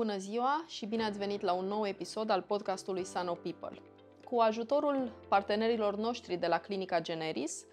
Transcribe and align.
Bună 0.00 0.16
ziua 0.16 0.64
și 0.66 0.86
bine 0.86 1.04
ați 1.04 1.18
venit 1.18 1.40
la 1.40 1.52
un 1.52 1.64
nou 1.64 1.86
episod 1.86 2.30
al 2.30 2.42
podcastului 2.42 3.04
Sano 3.04 3.32
People. 3.32 3.78
Cu 4.24 4.38
ajutorul 4.38 5.12
partenerilor 5.28 5.96
noștri 5.96 6.36
de 6.36 6.46
la 6.46 6.58
Clinica 6.58 7.00
Generis, 7.00 7.64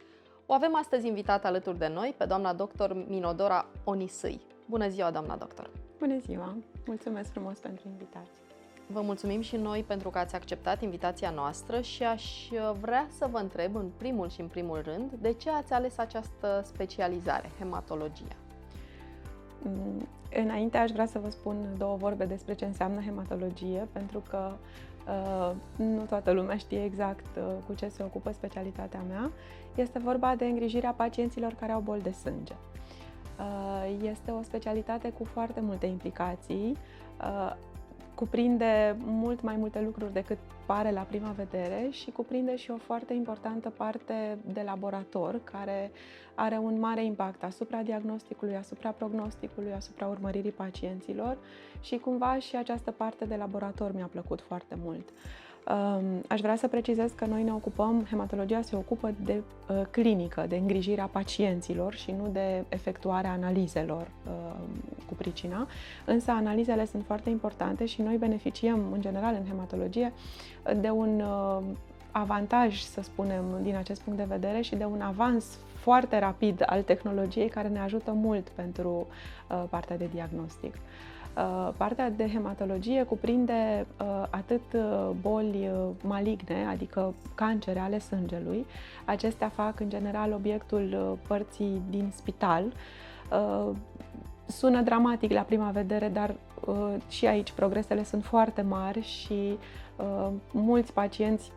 o 0.45 0.53
avem 0.53 0.75
astăzi 0.75 1.07
invitat 1.07 1.45
alături 1.45 1.77
de 1.77 1.87
noi 1.87 2.15
pe 2.17 2.25
doamna 2.25 2.53
doctor 2.53 2.93
Minodora 3.07 3.65
Onisâi. 3.83 4.41
Bună 4.65 4.87
ziua, 4.87 5.11
doamna 5.11 5.35
doctor! 5.35 5.69
Bună 5.99 6.17
ziua! 6.17 6.57
Mulțumesc 6.85 7.31
frumos 7.31 7.59
pentru 7.59 7.87
invitație! 7.87 8.41
Vă 8.87 9.01
mulțumim 9.01 9.41
și 9.41 9.55
noi 9.55 9.83
pentru 9.83 10.09
că 10.09 10.17
ați 10.17 10.35
acceptat 10.35 10.81
invitația 10.81 11.29
noastră 11.29 11.81
și 11.81 12.03
aș 12.03 12.47
vrea 12.79 13.07
să 13.17 13.27
vă 13.31 13.37
întreb 13.37 13.75
în 13.75 13.89
primul 13.97 14.29
și 14.29 14.41
în 14.41 14.47
primul 14.47 14.81
rând 14.81 15.11
de 15.11 15.33
ce 15.33 15.49
ați 15.49 15.73
ales 15.73 15.97
această 15.97 16.61
specializare, 16.65 17.51
hematologia. 17.59 18.35
Mm, 20.35 20.43
înainte 20.43 20.77
aș 20.77 20.91
vrea 20.91 21.05
să 21.05 21.19
vă 21.19 21.29
spun 21.29 21.55
două 21.77 21.95
vorbe 21.95 22.25
despre 22.25 22.53
ce 22.53 22.65
înseamnă 22.65 23.01
hematologie, 23.01 23.87
pentru 23.91 24.23
că 24.29 24.51
uh, 25.07 25.55
nu 25.75 26.01
toată 26.01 26.31
lumea 26.31 26.57
știe 26.57 26.83
exact 26.83 27.25
uh, 27.37 27.43
cu 27.67 27.73
ce 27.73 27.87
se 27.87 28.03
ocupă 28.03 28.31
specialitatea 28.31 29.03
mea. 29.07 29.31
Este 29.75 29.99
vorba 29.99 30.35
de 30.35 30.45
îngrijirea 30.45 30.91
pacienților 30.91 31.53
care 31.59 31.71
au 31.71 31.79
boli 31.79 32.01
de 32.01 32.11
sânge. 32.11 32.53
Uh, 33.39 33.97
este 34.01 34.31
o 34.31 34.41
specialitate 34.41 35.09
cu 35.09 35.23
foarte 35.23 35.59
multe 35.61 35.85
implicații. 35.85 36.77
Uh, 38.17 38.23
cuprinde 38.23 38.95
mult 39.05 39.41
mai 39.41 39.55
multe 39.55 39.81
lucruri 39.81 40.13
decât 40.13 40.37
pare 40.65 40.91
la 40.91 41.01
prima 41.01 41.31
vedere 41.31 41.87
și 41.91 42.11
cuprinde 42.11 42.55
și 42.55 42.71
o 42.71 42.77
foarte 42.77 43.13
importantă 43.13 43.69
parte 43.69 44.37
de 44.45 44.61
laborator 44.65 45.41
care 45.43 45.91
are 46.35 46.57
un 46.57 46.79
mare 46.79 47.03
impact 47.03 47.43
asupra 47.43 47.81
diagnosticului, 47.81 48.55
asupra 48.55 48.89
prognosticului, 48.89 49.73
asupra 49.73 50.07
urmăririi 50.07 50.51
pacienților 50.51 51.37
și 51.81 51.97
cumva 51.97 52.39
și 52.39 52.55
această 52.55 52.91
parte 52.91 53.25
de 53.25 53.35
laborator 53.35 53.93
mi-a 53.93 54.09
plăcut 54.11 54.41
foarte 54.41 54.77
mult. 54.83 55.09
Aș 56.27 56.41
vrea 56.41 56.55
să 56.55 56.67
precizez 56.67 57.11
că 57.15 57.25
noi 57.25 57.43
ne 57.43 57.53
ocupăm, 57.53 58.05
hematologia 58.09 58.61
se 58.61 58.75
ocupă 58.75 59.13
de 59.23 59.41
uh, 59.69 59.81
clinică, 59.91 60.45
de 60.47 60.55
îngrijirea 60.55 61.05
pacienților 61.05 61.93
și 61.93 62.11
nu 62.11 62.29
de 62.31 62.63
efectuarea 62.69 63.31
analizelor 63.31 64.07
uh, 64.25 64.55
cu 65.07 65.13
pricina, 65.13 65.67
însă 66.05 66.31
analizele 66.31 66.85
sunt 66.85 67.05
foarte 67.05 67.29
importante 67.29 67.85
și 67.85 68.01
noi 68.01 68.17
beneficiem 68.17 68.91
în 68.91 69.01
general 69.01 69.35
în 69.39 69.45
hematologie 69.47 70.13
de 70.81 70.89
un 70.89 71.19
uh, 71.19 71.63
avantaj, 72.11 72.79
să 72.81 73.01
spunem, 73.01 73.43
din 73.61 73.75
acest 73.75 74.01
punct 74.01 74.19
de 74.19 74.25
vedere 74.27 74.61
și 74.61 74.75
de 74.75 74.85
un 74.85 75.01
avans 75.01 75.57
foarte 75.75 76.19
rapid 76.19 76.63
al 76.65 76.81
tehnologiei 76.81 77.49
care 77.49 77.67
ne 77.67 77.79
ajută 77.79 78.11
mult 78.11 78.49
pentru 78.49 79.07
partea 79.69 79.97
de 79.97 80.09
diagnostic. 80.13 80.73
Uh, 81.37 81.69
partea 81.77 82.09
de 82.09 82.29
hematologie 82.29 83.03
cuprinde 83.03 83.85
uh, 84.01 84.23
atât 84.29 84.61
uh, 84.73 85.09
boli 85.21 85.69
maligne, 86.01 86.65
adică 86.69 87.13
cancere 87.35 87.79
ale 87.79 87.99
sângelui. 87.99 88.65
Acestea 89.05 89.49
fac 89.49 89.79
în 89.79 89.89
general 89.89 90.31
obiectul 90.31 91.17
părții 91.27 91.81
din 91.89 92.11
spital. 92.15 92.63
Sună 94.45 94.81
dramatic 94.81 95.31
la 95.31 95.41
prima 95.41 95.69
vedere, 95.69 96.09
dar 96.09 96.35
și 97.09 97.25
aici 97.25 97.51
progresele 97.51 98.03
sunt 98.03 98.23
foarte 98.23 98.61
mari 98.61 99.01
și 99.01 99.57
mulți 100.51 100.93
pacienți 100.93 101.51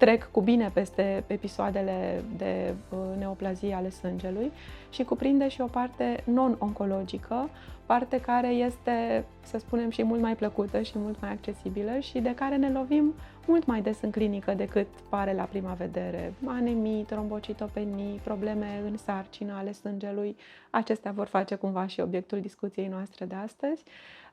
trec 0.00 0.28
cu 0.30 0.40
bine 0.40 0.70
peste 0.72 1.24
episoadele 1.26 2.22
de 2.36 2.74
neoplazie 3.18 3.74
ale 3.74 3.90
sângelui 3.90 4.52
și 4.90 5.02
cuprinde 5.02 5.48
și 5.48 5.60
o 5.60 5.66
parte 5.66 6.22
non-oncologică, 6.24 7.48
parte 7.86 8.20
care 8.20 8.48
este, 8.48 9.24
să 9.42 9.58
spunem, 9.58 9.90
și 9.90 10.02
mult 10.02 10.20
mai 10.20 10.36
plăcută 10.36 10.82
și 10.82 10.92
mult 10.94 11.20
mai 11.20 11.30
accesibilă 11.30 11.98
și 11.98 12.18
de 12.18 12.34
care 12.34 12.56
ne 12.56 12.70
lovim 12.70 13.14
mult 13.50 13.66
mai 13.66 13.80
des 13.80 14.00
în 14.02 14.10
clinică 14.10 14.54
decât 14.54 14.86
pare 15.08 15.34
la 15.34 15.42
prima 15.42 15.72
vedere. 15.72 16.34
Anemii, 16.46 17.04
trombocitopenii, 17.04 18.20
probleme 18.24 18.82
în 18.84 18.96
sarcină 18.96 19.54
ale 19.56 19.72
sângelui, 19.72 20.36
acestea 20.70 21.12
vor 21.12 21.26
face 21.26 21.54
cumva 21.54 21.86
și 21.86 22.00
obiectul 22.00 22.40
discuției 22.40 22.86
noastre 22.88 23.24
de 23.24 23.34
astăzi. 23.34 23.82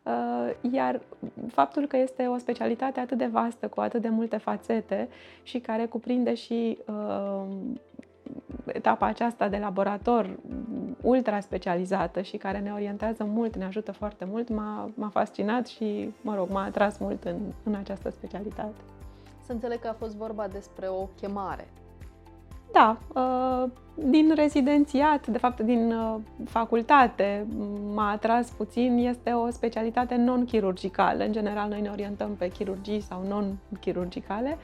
Uh, 0.04 0.72
iar 0.72 1.02
faptul 1.48 1.86
că 1.86 1.98
este 1.98 2.28
o 2.28 2.38
specialitate 2.38 3.00
atât 3.00 3.18
de 3.18 3.26
vastă, 3.26 3.68
cu 3.68 3.80
atât 3.80 4.02
de 4.02 4.10
multe 4.10 4.38
fațete 4.38 5.08
și 5.44 5.60
care 5.60 5.86
cuprinde 5.86 6.34
și 6.34 6.78
uh, 6.88 7.46
etapa 8.66 9.06
aceasta 9.06 9.48
de 9.48 9.58
laborator 9.58 10.40
ultra 11.02 11.40
specializată 11.40 12.22
și 12.22 12.38
care 12.38 12.60
ne 12.60 12.72
orientează 12.72 13.24
mult, 13.24 13.56
ne 13.56 13.66
ajută 13.66 13.92
foarte 13.92 14.26
mult, 14.26 14.50
m-a, 14.50 14.90
m-a 14.94 15.10
fascinat 15.10 15.68
și, 15.68 16.14
mă 16.22 16.36
rog, 16.36 16.50
m-a 16.50 16.64
atras 16.64 16.98
mult 16.98 17.24
în, 17.24 17.38
în 17.64 17.76
această 17.76 18.10
specialitate. 18.10 18.76
Să 19.48 19.54
înțeleg 19.54 19.80
că 19.80 19.88
a 19.88 19.96
fost 20.00 20.16
vorba 20.16 20.48
despre 20.48 20.88
o 20.88 21.08
chemare. 21.20 21.68
Da, 22.72 22.98
uh, 23.14 23.70
din 23.96 24.32
rezidențiat, 24.36 25.28
de 25.28 25.38
fapt 25.38 25.60
din 25.60 25.92
uh, 25.92 26.16
facultate, 26.46 27.48
m-a 27.94 28.12
atras 28.12 28.50
puțin, 28.50 28.98
este 28.98 29.32
o 29.32 29.50
specialitate 29.50 30.16
non-chirurgicală. 30.16 31.24
În 31.24 31.32
general, 31.32 31.70
noi 31.70 31.82
ne 31.82 31.90
orientăm 31.90 32.36
pe 32.36 32.48
chirurgii 32.48 33.02
sau 33.02 33.24
non-chirurgicale. 33.28 34.58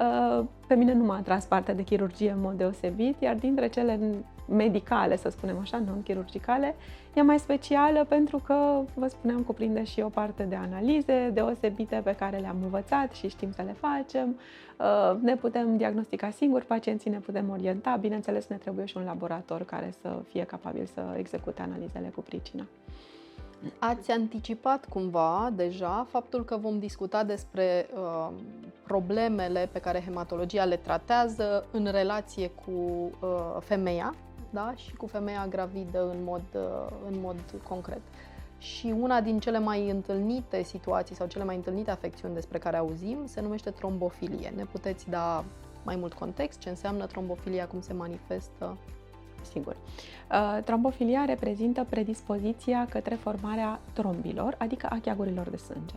Uh, 0.00 0.44
pe 0.66 0.74
mine 0.74 0.92
nu 0.94 1.04
m-a 1.04 1.16
atras 1.16 1.44
partea 1.44 1.74
de 1.74 1.82
chirurgie 1.82 2.30
în 2.30 2.40
mod 2.40 2.52
deosebit, 2.52 3.20
iar 3.20 3.34
dintre 3.34 3.68
cele 3.68 4.00
medicale, 4.48 5.16
să 5.16 5.28
spunem 5.28 5.58
așa, 5.60 5.78
non-chirurgicale, 5.78 6.74
e 7.14 7.22
mai 7.22 7.38
specială 7.38 8.04
pentru 8.08 8.38
că, 8.38 8.80
vă 8.94 9.08
spuneam, 9.08 9.42
cuprinde 9.42 9.84
și 9.84 10.00
o 10.00 10.08
parte 10.08 10.42
de 10.42 10.54
analize 10.54 11.30
deosebite 11.32 12.00
pe 12.04 12.14
care 12.14 12.36
le-am 12.36 12.56
învățat 12.62 13.12
și 13.12 13.28
știm 13.28 13.52
să 13.52 13.62
le 13.62 13.76
facem. 13.80 14.38
Uh, 14.78 15.20
ne 15.20 15.36
putem 15.36 15.76
diagnostica 15.76 16.30
singuri, 16.30 16.66
pacienții 16.66 17.10
ne 17.10 17.18
putem 17.18 17.50
orienta, 17.50 17.96
bineînțeles 18.00 18.46
ne 18.46 18.56
trebuie 18.56 18.84
și 18.84 18.96
un 18.96 19.04
laborator 19.04 19.62
care 19.62 19.94
să 20.00 20.22
fie 20.28 20.44
capabil 20.44 20.88
să 20.94 21.14
execute 21.16 21.62
analizele 21.62 22.12
cu 22.14 22.20
pricina. 22.20 22.66
Ați 23.78 24.10
anticipat 24.10 24.88
cumva 24.88 25.50
deja 25.54 26.06
faptul 26.10 26.44
că 26.44 26.56
vom 26.56 26.78
discuta 26.78 27.24
despre 27.24 27.86
uh, 27.94 28.28
problemele 28.86 29.68
pe 29.72 29.80
care 29.80 30.02
hematologia 30.04 30.64
le 30.64 30.76
tratează 30.76 31.66
în 31.72 31.88
relație 31.90 32.50
cu 32.50 32.70
uh, 32.70 33.56
femeia 33.60 34.14
da? 34.54 34.72
și 34.76 34.94
cu 34.94 35.06
femeia 35.06 35.46
gravidă 35.46 36.10
în 36.10 36.24
mod, 36.24 36.44
uh, 36.54 36.96
în 37.06 37.20
mod 37.20 37.36
concret. 37.68 38.00
Și 38.58 38.94
una 39.00 39.20
din 39.20 39.38
cele 39.38 39.58
mai 39.58 39.90
întâlnite 39.90 40.62
situații 40.62 41.14
sau 41.14 41.26
cele 41.26 41.44
mai 41.44 41.56
întâlnite 41.56 41.90
afecțiuni 41.90 42.34
despre 42.34 42.58
care 42.58 42.76
auzim 42.76 43.18
se 43.24 43.40
numește 43.40 43.70
trombofilie. 43.70 44.52
Ne 44.56 44.64
puteți 44.64 45.10
da 45.10 45.44
mai 45.84 45.96
mult 45.96 46.12
context 46.12 46.58
ce 46.58 46.68
înseamnă 46.68 47.06
trombofilia, 47.06 47.66
cum 47.66 47.80
se 47.80 47.92
manifestă? 47.92 48.76
Sigur. 49.52 49.76
Uh, 50.30 50.62
trombofilia 50.64 51.24
reprezintă 51.24 51.86
predispoziția 51.88 52.86
către 52.90 53.14
formarea 53.14 53.80
trombilor, 53.92 54.54
adică 54.58 54.86
a 54.90 54.98
cheagurilor 55.02 55.50
de 55.50 55.56
sânge. 55.56 55.94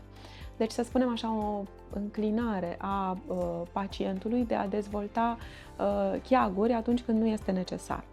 Deci, 0.58 0.72
să 0.72 0.84
spunem 0.84 1.10
așa, 1.10 1.34
o 1.34 1.64
înclinare 1.94 2.76
a 2.80 3.18
uh, 3.28 3.38
pacientului 3.72 4.46
de 4.46 4.56
a 4.56 4.68
dezvolta 4.68 5.38
uh, 5.80 6.22
cheaguri 6.22 6.74
atunci 6.74 7.02
când 7.02 7.20
nu 7.20 7.28
este 7.28 7.52
necesar. 7.52 8.04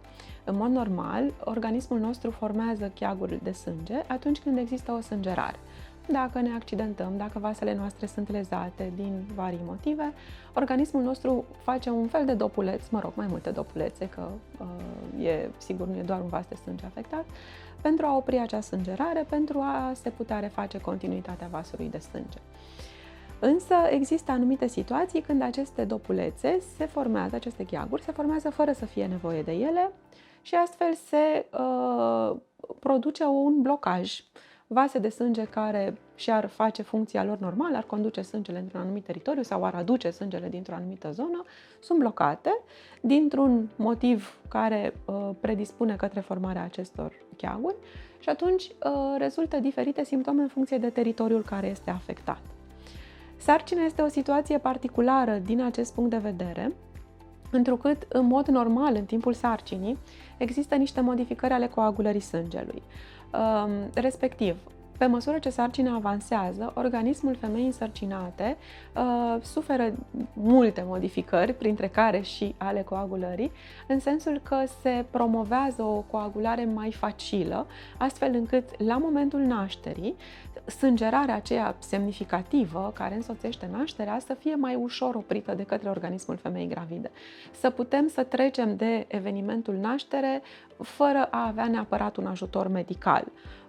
În 0.45 0.55
mod 0.55 0.71
normal, 0.71 1.33
organismul 1.43 1.99
nostru 1.99 2.31
formează 2.31 2.91
cheaguri 2.95 3.39
de 3.43 3.51
sânge 3.51 4.01
atunci 4.07 4.39
când 4.39 4.57
există 4.57 4.91
o 4.91 5.01
sângerare. 5.01 5.59
Dacă 6.07 6.41
ne 6.41 6.49
accidentăm, 6.55 7.13
dacă 7.17 7.39
vasele 7.39 7.75
noastre 7.75 8.05
sunt 8.05 8.31
lezate 8.31 8.91
din 8.95 9.23
vari 9.35 9.59
motive, 9.65 10.13
organismul 10.53 11.03
nostru 11.03 11.45
face 11.63 11.89
un 11.89 12.07
fel 12.07 12.25
de 12.25 12.33
dopuleț, 12.33 12.87
mă 12.87 12.99
rog, 12.99 13.11
mai 13.15 13.27
multe 13.29 13.49
dopulețe, 13.49 14.09
că 14.09 14.27
uh, 14.59 15.25
e, 15.25 15.49
sigur 15.57 15.87
nu 15.87 15.97
e 15.97 16.01
doar 16.01 16.19
un 16.19 16.27
vas 16.27 16.45
de 16.49 16.55
sânge 16.55 16.85
afectat, 16.85 17.25
pentru 17.81 18.05
a 18.05 18.15
opri 18.15 18.39
acea 18.39 18.61
sângerare, 18.61 19.25
pentru 19.29 19.59
a 19.59 19.91
se 20.01 20.09
putea 20.09 20.39
reface 20.39 20.77
continuitatea 20.77 21.47
vasului 21.51 21.89
de 21.89 21.97
sânge. 21.97 22.37
Însă 23.39 23.75
există 23.89 24.31
anumite 24.31 24.67
situații 24.67 25.21
când 25.21 25.41
aceste 25.41 25.83
dopulețe 25.83 26.59
se 26.77 26.85
formează, 26.85 27.35
aceste 27.35 27.63
cheaguri 27.63 28.01
se 28.01 28.11
formează 28.11 28.49
fără 28.49 28.71
să 28.71 28.85
fie 28.85 29.05
nevoie 29.05 29.41
de 29.41 29.51
ele 29.51 29.91
și 30.45 30.55
astfel 30.55 30.93
se 30.93 31.45
uh, 31.59 32.35
produce 32.79 33.23
un 33.23 33.61
blocaj 33.61 34.23
vase 34.67 34.99
de 34.99 35.09
sânge 35.09 35.43
care 35.43 35.97
și-ar 36.15 36.47
face 36.47 36.81
funcția 36.81 37.23
lor 37.23 37.37
normală, 37.37 37.77
ar 37.77 37.83
conduce 37.83 38.21
sângele 38.21 38.59
într-un 38.59 38.81
anumit 38.81 39.05
teritoriu 39.05 39.41
sau 39.41 39.63
ar 39.63 39.75
aduce 39.75 40.09
sângele 40.09 40.49
dintr-o 40.49 40.75
anumită 40.75 41.11
zonă, 41.11 41.43
sunt 41.79 41.99
blocate 41.99 42.61
dintr-un 43.01 43.69
motiv 43.75 44.39
care 44.47 44.93
uh, 45.05 45.29
predispune 45.39 45.95
către 45.95 46.19
formarea 46.19 46.63
acestor 46.63 47.11
cheaguri 47.37 47.75
și 48.19 48.29
atunci 48.29 48.63
uh, 48.63 49.15
rezultă 49.17 49.57
diferite 49.59 50.03
simptome 50.03 50.41
în 50.41 50.47
funcție 50.47 50.77
de 50.77 50.89
teritoriul 50.89 51.43
care 51.43 51.67
este 51.67 51.89
afectat. 51.89 52.39
Sarcina 53.37 53.83
este 53.83 54.01
o 54.01 54.07
situație 54.07 54.57
particulară 54.57 55.37
din 55.37 55.61
acest 55.61 55.93
punct 55.93 56.09
de 56.09 56.17
vedere, 56.17 56.75
întrucât, 57.51 58.05
în 58.09 58.25
mod 58.25 58.47
normal, 58.47 58.95
în 58.95 59.05
timpul 59.05 59.33
sarcinii, 59.33 59.97
există 60.37 60.75
niște 60.75 61.01
modificări 61.01 61.53
ale 61.53 61.67
coagulării 61.67 62.19
sângelui. 62.19 62.81
Um, 63.33 63.71
respectiv, 63.93 64.55
pe 64.97 65.05
măsură 65.05 65.39
ce 65.39 65.49
sarcina 65.49 65.95
avansează, 65.95 66.71
organismul 66.75 67.35
femeii 67.35 67.65
însărcinate 67.65 68.57
uh, 68.95 69.41
suferă 69.41 69.93
multe 70.33 70.83
modificări, 70.87 71.53
printre 71.53 71.87
care 71.87 72.21
și 72.21 72.55
ale 72.57 72.81
coagulării, 72.81 73.51
în 73.87 73.99
sensul 73.99 74.41
că 74.43 74.63
se 74.81 75.05
promovează 75.11 75.81
o 75.81 76.03
coagulare 76.11 76.65
mai 76.65 76.91
facilă, 76.91 77.67
astfel 77.97 78.33
încât 78.33 78.83
la 78.85 78.97
momentul 78.97 79.39
nașterii 79.39 80.15
sângerarea 80.65 81.35
aceea 81.35 81.75
semnificativă 81.79 82.91
care 82.95 83.15
însoțește 83.15 83.69
nașterea 83.71 84.19
să 84.19 84.33
fie 84.33 84.55
mai 84.55 84.75
ușor 84.75 85.15
oprită 85.15 85.53
de 85.53 85.63
către 85.63 85.89
organismul 85.89 86.37
femeii 86.37 86.67
gravide. 86.67 87.11
Să 87.59 87.69
putem 87.69 88.07
să 88.07 88.23
trecem 88.23 88.75
de 88.75 89.05
evenimentul 89.07 89.73
naștere 89.73 90.41
fără 90.81 91.27
a 91.31 91.47
avea 91.47 91.67
neapărat 91.67 92.17
un 92.17 92.25
ajutor 92.25 92.67
medical. 92.67 93.25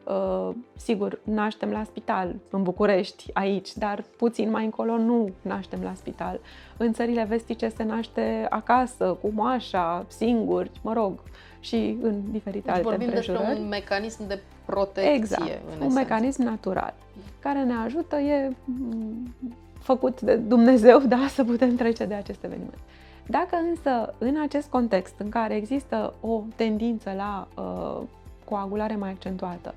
Uh, 0.08 0.54
sigur, 0.76 1.20
naștem 1.22 1.70
la 1.70 1.84
spital 1.84 2.34
în 2.50 2.62
București, 2.62 3.30
aici, 3.32 3.76
dar 3.76 4.04
puțin 4.16 4.50
mai 4.50 4.64
încolo 4.64 4.96
nu 4.96 5.30
naștem 5.42 5.82
la 5.82 5.92
spital. 5.94 6.40
În 6.76 6.92
țările 6.92 7.24
vestice 7.28 7.68
se 7.68 7.82
naște 7.82 8.46
acasă, 8.50 9.18
cu 9.20 9.30
moașa, 9.34 10.06
singuri, 10.08 10.70
mă 10.82 10.92
rog, 10.92 11.22
și 11.60 11.98
în 12.02 12.20
diferite 12.30 12.66
deci 12.66 12.74
alte 12.74 12.88
vorbim 12.88 13.06
împrejurări. 13.06 13.44
despre 13.44 13.62
un 13.62 13.68
mecanism 13.68 14.26
de 14.26 14.40
protecție. 14.64 15.14
Exact, 15.14 15.42
în 15.42 15.48
un 15.66 15.76
esență. 15.76 15.98
mecanism 15.98 16.42
natural 16.42 16.94
care 17.38 17.62
ne 17.62 17.74
ajută, 17.84 18.16
e 18.16 18.52
mm, 18.64 19.34
făcut 19.78 20.20
de 20.20 20.36
Dumnezeu, 20.36 20.98
da, 20.98 21.26
să 21.28 21.44
putem 21.44 21.76
trece 21.76 22.04
de 22.04 22.14
acest 22.14 22.44
eveniment. 22.44 22.78
Dacă 23.26 23.56
însă 23.70 24.14
în 24.18 24.40
acest 24.42 24.68
context 24.68 25.14
în 25.18 25.28
care 25.28 25.54
există 25.54 26.14
o 26.20 26.42
tendință 26.56 27.12
la 27.16 27.48
uh, 27.56 28.02
coagulare 28.48 28.96
mai 28.96 29.10
accentuată, 29.10 29.74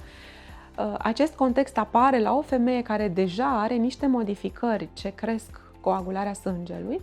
uh, 0.77 0.95
acest 0.98 1.36
context 1.36 1.77
apare 1.77 2.19
la 2.19 2.33
o 2.33 2.42
femeie 2.42 2.81
care 2.81 3.07
deja 3.07 3.60
are 3.60 3.75
niște 3.75 4.07
modificări 4.07 4.89
ce 4.94 5.10
cresc 5.10 5.62
coagularea 5.81 6.33
sângelui, 6.33 7.01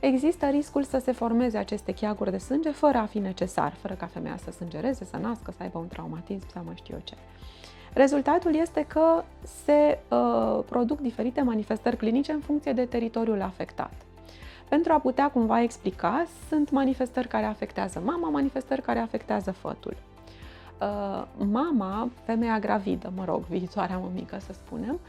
există 0.00 0.46
riscul 0.46 0.82
să 0.82 0.98
se 0.98 1.12
formeze 1.12 1.58
aceste 1.58 1.92
cheaguri 1.92 2.30
de 2.30 2.38
sânge 2.38 2.70
fără 2.70 2.98
a 2.98 3.06
fi 3.06 3.18
necesar, 3.18 3.72
fără 3.80 3.94
ca 3.94 4.06
femeia 4.06 4.36
să 4.36 4.50
sângereze, 4.50 5.04
să 5.04 5.16
nască, 5.16 5.50
să 5.56 5.62
aibă 5.62 5.78
un 5.78 5.88
traumatism 5.88 6.46
sau 6.52 6.62
mai 6.64 6.74
știu 6.76 6.94
eu 6.94 7.00
ce. 7.04 7.14
Rezultatul 7.94 8.54
este 8.54 8.84
că 8.88 9.24
se 9.64 9.98
uh, 10.08 10.64
produc 10.68 11.00
diferite 11.00 11.42
manifestări 11.42 11.96
clinice 11.96 12.32
în 12.32 12.40
funcție 12.40 12.72
de 12.72 12.84
teritoriul 12.84 13.42
afectat. 13.42 13.92
Pentru 14.68 14.92
a 14.92 14.98
putea 14.98 15.30
cumva 15.30 15.62
explica, 15.62 16.26
sunt 16.48 16.70
manifestări 16.70 17.28
care 17.28 17.44
afectează 17.44 18.02
mama, 18.04 18.28
manifestări 18.28 18.82
care 18.82 18.98
afectează 18.98 19.50
fătul. 19.50 19.96
Uh, 20.80 21.22
mama, 21.50 22.10
femeia 22.24 22.58
gravidă, 22.58 23.12
mă 23.16 23.24
rog, 23.24 23.44
viitoarea 23.44 23.98
mămică 23.98 24.38
să 24.40 24.52
spunem, 24.52 25.00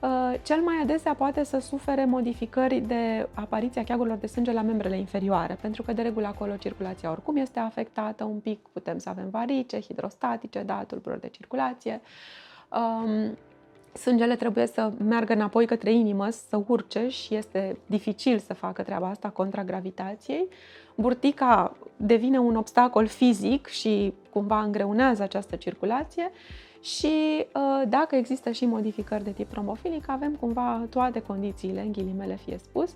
uh, 0.00 0.34
cel 0.42 0.60
mai 0.60 0.74
adesea 0.82 1.14
poate 1.14 1.44
să 1.44 1.58
sufere 1.58 2.04
modificări 2.04 2.80
de 2.80 3.28
apariția 3.34 3.84
cheagurilor 3.84 4.18
de 4.18 4.26
sânge 4.26 4.52
la 4.52 4.62
membrele 4.62 4.98
inferioare, 4.98 5.58
pentru 5.60 5.82
că 5.82 5.92
de 5.92 6.02
regulă 6.02 6.26
acolo 6.26 6.56
circulația 6.56 7.10
oricum 7.10 7.36
este 7.36 7.58
afectată 7.58 8.24
un 8.24 8.38
pic, 8.38 8.58
putem 8.72 8.98
să 8.98 9.08
avem 9.08 9.30
varice, 9.30 9.80
hidrostatice, 9.80 10.62
da, 10.62 10.84
tulburări 10.86 11.20
de 11.20 11.28
circulație. 11.28 12.00
Um, 12.68 13.36
sângele 13.92 14.36
trebuie 14.36 14.66
să 14.66 14.92
meargă 15.04 15.32
înapoi 15.32 15.66
către 15.66 15.92
inimă, 15.92 16.28
să 16.30 16.62
urce 16.66 17.08
și 17.08 17.34
este 17.34 17.78
dificil 17.86 18.38
să 18.38 18.54
facă 18.54 18.82
treaba 18.82 19.08
asta 19.08 19.28
contra 19.28 19.64
gravitației. 19.64 20.48
Burtica 20.94 21.76
devine 21.96 22.38
un 22.38 22.56
obstacol 22.56 23.06
fizic 23.06 23.66
și 23.66 24.12
cumva 24.30 24.60
îngreunează 24.60 25.22
această 25.22 25.56
circulație 25.56 26.30
și 26.80 27.46
uh, 27.54 27.88
dacă 27.88 28.16
există 28.16 28.50
și 28.50 28.66
modificări 28.66 29.24
de 29.24 29.30
tip 29.30 29.50
trombofilic, 29.50 30.08
avem 30.08 30.32
cumva 30.32 30.86
toate 30.90 31.20
condițiile, 31.20 31.80
în 31.80 31.92
ghilimele 31.92 32.36
fie 32.36 32.58
spus, 32.58 32.94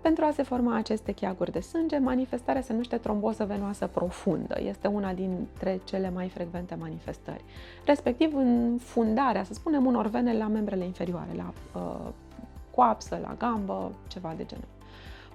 pentru 0.00 0.24
a 0.24 0.30
se 0.30 0.42
forma 0.42 0.76
aceste 0.76 1.12
cheaguri 1.12 1.52
de 1.52 1.60
sânge. 1.60 1.98
Manifestarea 1.98 2.62
se 2.62 2.72
numește 2.72 2.96
tromboză 2.96 3.44
venoasă 3.44 3.86
profundă. 3.86 4.56
Este 4.62 4.86
una 4.86 5.12
dintre 5.12 5.80
cele 5.84 6.10
mai 6.14 6.28
frecvente 6.28 6.74
manifestări. 6.74 7.44
Respectiv 7.84 8.36
în 8.36 8.78
fundarea, 8.78 9.44
să 9.44 9.54
spunem, 9.54 9.86
unor 9.86 10.06
vene 10.06 10.36
la 10.36 10.46
membrele 10.46 10.84
inferioare, 10.84 11.30
la 11.36 11.52
uh, 11.74 12.12
coapsă, 12.74 13.18
la 13.22 13.34
gambă, 13.38 13.92
ceva 14.08 14.34
de 14.36 14.44
genul. 14.44 14.68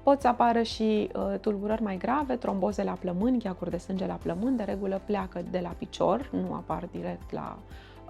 Pot 0.05 0.21
să 0.21 0.27
apară 0.27 0.61
și 0.61 1.09
uh, 1.15 1.39
tulburări 1.39 1.83
mai 1.83 1.97
grave, 1.97 2.35
tromboze 2.35 2.83
la 2.83 2.91
plămâni, 2.91 3.39
cheaguri 3.39 3.69
de 3.69 3.77
sânge 3.77 4.05
la 4.05 4.13
plămâni, 4.13 4.57
de 4.57 4.63
regulă 4.63 5.01
pleacă 5.05 5.43
de 5.51 5.59
la 5.59 5.69
picior, 5.77 6.29
nu 6.31 6.53
apar 6.53 6.87
direct 6.91 7.31
la 7.31 7.57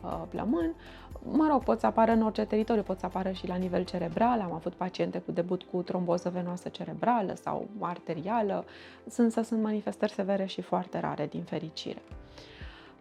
uh, 0.04 0.22
plămân. 0.30 0.74
Mă 1.24 1.48
rog, 1.50 1.64
pot 1.64 1.80
să 1.80 1.86
apară 1.86 2.12
în 2.12 2.22
orice 2.22 2.46
teritoriu, 2.46 2.82
pot 2.82 3.00
să 3.00 3.06
apară 3.06 3.32
și 3.32 3.48
la 3.48 3.56
nivel 3.56 3.84
cerebral. 3.84 4.40
Am 4.40 4.54
avut 4.54 4.74
paciente 4.74 5.18
cu 5.18 5.32
debut 5.32 5.64
cu 5.64 5.82
tromboză 5.82 6.30
venoasă 6.30 6.70
cerebrală 6.70 7.34
sau 7.44 7.68
arterială, 7.80 8.66
însă 9.18 9.42
sunt 9.42 9.62
manifestări 9.62 10.12
severe 10.12 10.46
și 10.46 10.62
foarte 10.62 11.00
rare, 11.00 11.28
din 11.28 11.44
fericire. 11.44 12.02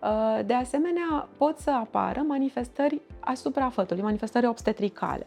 Uh, 0.02 0.40
de 0.46 0.54
asemenea, 0.54 1.28
pot 1.36 1.58
să 1.58 1.70
apară 1.70 2.20
manifestări 2.20 3.00
asupra 3.20 3.68
fătului, 3.68 4.02
manifestări 4.02 4.46
obstetricale. 4.46 5.26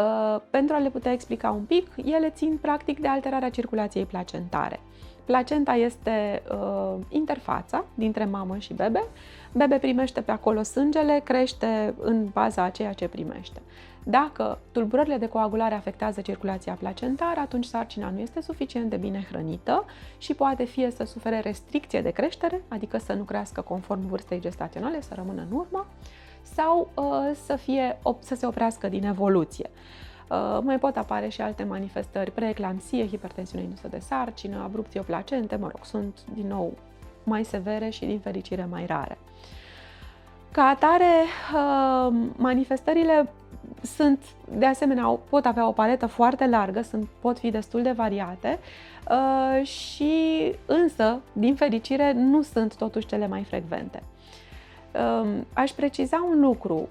Uh, 0.00 0.40
pentru 0.50 0.74
a 0.74 0.78
le 0.78 0.90
putea 0.90 1.12
explica 1.12 1.50
un 1.50 1.62
pic, 1.62 1.86
ele 2.04 2.30
țin 2.30 2.58
practic 2.60 3.00
de 3.00 3.08
alterarea 3.08 3.50
circulației 3.50 4.04
placentare. 4.04 4.80
Placenta 5.24 5.72
este 5.72 6.42
uh, 6.50 6.94
interfața 7.08 7.84
dintre 7.94 8.24
mamă 8.24 8.56
și 8.58 8.74
bebe. 8.74 9.04
Bebe 9.52 9.78
primește 9.78 10.20
pe 10.20 10.30
acolo 10.30 10.62
sângele, 10.62 11.20
crește 11.24 11.94
în 11.98 12.28
baza 12.32 12.62
a 12.62 12.70
ceea 12.70 12.92
ce 12.92 13.08
primește. 13.08 13.62
Dacă 14.04 14.58
tulburările 14.72 15.16
de 15.16 15.28
coagulare 15.28 15.74
afectează 15.74 16.20
circulația 16.20 16.72
placentară, 16.72 17.40
atunci 17.40 17.64
sarcina 17.64 18.10
nu 18.10 18.20
este 18.20 18.40
suficient 18.40 18.90
de 18.90 18.96
bine 18.96 19.26
hrănită 19.30 19.84
și 20.18 20.34
poate 20.34 20.64
fie 20.64 20.90
să 20.90 21.04
sufere 21.04 21.40
restricție 21.40 22.00
de 22.00 22.10
creștere, 22.10 22.62
adică 22.68 22.98
să 22.98 23.12
nu 23.12 23.22
crească 23.22 23.60
conform 23.60 24.06
vârstei 24.06 24.40
gestaționale, 24.40 25.00
să 25.00 25.14
rămână 25.14 25.46
în 25.50 25.56
urmă, 25.56 25.86
sau 26.54 26.88
uh, 26.94 27.30
să, 27.44 27.56
fie, 27.56 27.98
să 28.18 28.34
se 28.34 28.46
oprească 28.46 28.88
din 28.88 29.04
evoluție. 29.04 29.70
Uh, 30.28 30.58
mai 30.62 30.78
pot 30.78 30.96
apare 30.96 31.28
și 31.28 31.40
alte 31.40 31.64
manifestări, 31.64 32.30
preeclampsie, 32.30 33.08
hipertensiune 33.08 33.64
indusă 33.64 33.88
de 33.88 33.98
sarcină, 33.98 34.62
abrupție 34.64 35.00
placente, 35.00 35.56
mă 35.56 35.68
rog, 35.70 35.84
sunt 35.84 36.18
din 36.34 36.46
nou 36.46 36.72
mai 37.24 37.44
severe 37.44 37.88
și 37.88 38.04
din 38.04 38.18
fericire 38.18 38.66
mai 38.70 38.86
rare. 38.86 39.18
Ca 40.52 40.62
atare, 40.62 41.12
uh, 41.54 42.14
manifestările 42.36 43.28
sunt, 43.82 44.22
de 44.58 44.66
asemenea, 44.66 45.06
pot 45.06 45.44
avea 45.44 45.68
o 45.68 45.72
paletă 45.72 46.06
foarte 46.06 46.46
largă, 46.46 46.82
sunt, 46.82 47.08
pot 47.20 47.38
fi 47.38 47.50
destul 47.50 47.82
de 47.82 47.90
variate 47.90 48.58
uh, 49.10 49.66
și 49.66 50.54
însă, 50.66 51.20
din 51.32 51.54
fericire, 51.54 52.12
nu 52.12 52.42
sunt 52.42 52.76
totuși 52.76 53.06
cele 53.06 53.26
mai 53.26 53.42
frecvente. 53.42 54.02
Aș 55.52 55.70
preciza 55.70 56.26
un 56.30 56.40
lucru. 56.40 56.88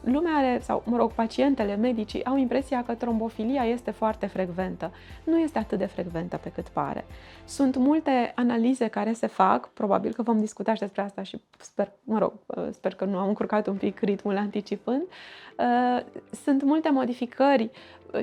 Lumea 0.00 0.32
are, 0.34 0.60
sau 0.62 0.82
mă 0.86 0.96
rog, 0.96 1.12
pacientele, 1.12 1.76
medicii 1.76 2.24
au 2.24 2.36
impresia 2.36 2.84
că 2.84 2.94
trombofilia 2.94 3.64
este 3.64 3.90
foarte 3.90 4.26
frecventă. 4.26 4.92
Nu 5.24 5.38
este 5.38 5.58
atât 5.58 5.78
de 5.78 5.86
frecventă 5.86 6.36
pe 6.42 6.50
cât 6.54 6.68
pare. 6.68 7.04
Sunt 7.44 7.76
multe 7.76 8.32
analize 8.34 8.88
care 8.88 9.12
se 9.12 9.26
fac, 9.26 9.68
probabil 9.68 10.12
că 10.12 10.22
vom 10.22 10.38
discuta 10.38 10.74
și 10.74 10.80
despre 10.80 11.02
asta 11.02 11.22
și 11.22 11.40
sper, 11.58 11.92
mă 12.04 12.18
rog, 12.18 12.32
sper 12.70 12.94
că 12.94 13.04
nu 13.04 13.18
am 13.18 13.28
încurcat 13.28 13.66
un 13.66 13.76
pic 13.76 14.00
ritmul 14.00 14.36
anticipând. 14.36 15.02
Sunt 16.44 16.62
multe 16.62 16.90
modificări 16.90 17.70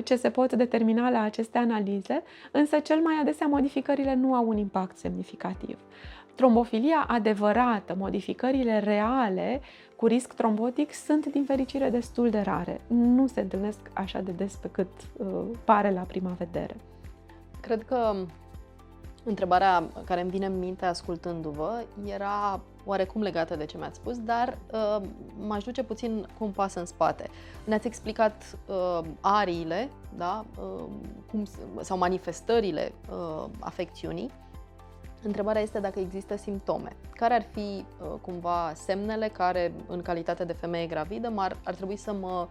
ce 0.04 0.16
se 0.16 0.30
pot 0.30 0.52
determina 0.52 1.10
la 1.10 1.22
aceste 1.22 1.58
analize, 1.58 2.22
însă 2.50 2.78
cel 2.78 3.00
mai 3.00 3.14
adesea 3.20 3.46
modificările 3.46 4.14
nu 4.14 4.34
au 4.34 4.48
un 4.48 4.56
impact 4.56 4.96
semnificativ. 4.96 5.78
Trombofilia 6.34 7.04
adevărată, 7.08 7.94
modificările 7.98 8.78
reale 8.78 9.60
cu 9.96 10.06
risc 10.06 10.32
trombotic 10.32 10.92
sunt 10.92 11.26
din 11.26 11.44
fericire 11.44 11.90
destul 11.90 12.30
de 12.30 12.40
rare. 12.40 12.80
Nu 12.86 13.26
se 13.26 13.40
întâlnesc 13.40 13.78
așa 13.92 14.20
de 14.20 14.32
des 14.32 14.54
pe 14.54 14.68
cât 14.68 14.88
uh, 15.16 15.26
pare 15.64 15.90
la 15.90 16.00
prima 16.00 16.34
vedere. 16.38 16.76
Cred 17.60 17.82
că 17.82 18.14
întrebarea 19.24 19.88
care 20.04 20.20
îmi 20.20 20.30
vine 20.30 20.46
în 20.46 20.58
minte 20.58 20.84
ascultându-vă 20.84 21.84
era 22.04 22.60
oarecum 22.84 23.22
legată 23.22 23.56
de 23.56 23.64
ce 23.64 23.78
mi-ați 23.78 23.96
spus, 23.96 24.18
dar 24.18 24.58
uh, 24.72 25.06
m-aș 25.46 25.64
duce 25.64 25.82
puțin 25.82 26.26
cu 26.38 26.44
un 26.44 26.50
pas 26.50 26.74
în 26.74 26.86
spate. 26.86 27.28
Ne-ați 27.64 27.86
explicat 27.86 28.58
uh, 28.66 29.00
ariile, 29.20 29.90
da? 30.16 30.44
uh, 30.60 30.84
cum, 31.30 31.44
sau 31.80 31.98
manifestările 31.98 32.92
uh, 33.10 33.44
afecțiunii. 33.60 34.30
Întrebarea 35.22 35.62
este 35.62 35.78
dacă 35.80 35.98
există 35.98 36.36
simptome. 36.36 36.96
Care 37.14 37.34
ar 37.34 37.46
fi 37.52 37.58
uh, 37.58 38.12
cumva 38.20 38.72
semnele 38.74 39.28
care, 39.28 39.72
în 39.86 40.02
calitate 40.02 40.44
de 40.44 40.52
femeie 40.52 40.86
gravidă, 40.86 41.32
ar, 41.36 41.56
ar 41.64 41.74
trebui 41.74 41.96
să 41.96 42.12
mă 42.12 42.48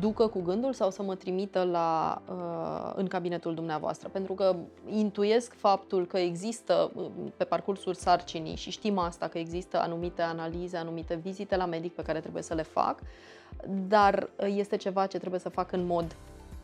ducă 0.00 0.26
cu 0.26 0.40
gândul 0.40 0.72
sau 0.72 0.90
să 0.90 1.02
mă 1.02 1.14
trimită 1.14 1.62
la, 1.62 2.22
uh, 2.28 2.92
în 2.96 3.06
cabinetul 3.06 3.54
dumneavoastră. 3.54 4.08
Pentru 4.08 4.32
că 4.34 4.56
intuiesc 4.88 5.54
faptul 5.54 6.06
că 6.06 6.18
există 6.18 6.90
uh, 6.94 7.06
pe 7.36 7.44
parcursul 7.44 7.94
sarcinii 7.94 8.56
și 8.56 8.70
știm 8.70 8.98
asta 8.98 9.28
că 9.28 9.38
există 9.38 9.80
anumite 9.80 10.22
analize, 10.22 10.76
anumite 10.76 11.14
vizite 11.14 11.56
la 11.56 11.66
medic 11.66 11.94
pe 11.94 12.02
care 12.02 12.20
trebuie 12.20 12.42
să 12.42 12.54
le 12.54 12.62
fac, 12.62 13.00
dar 13.88 14.30
este 14.46 14.76
ceva 14.76 15.06
ce 15.06 15.18
trebuie 15.18 15.40
să 15.40 15.48
fac 15.48 15.72
în 15.72 15.86
mod 15.86 16.16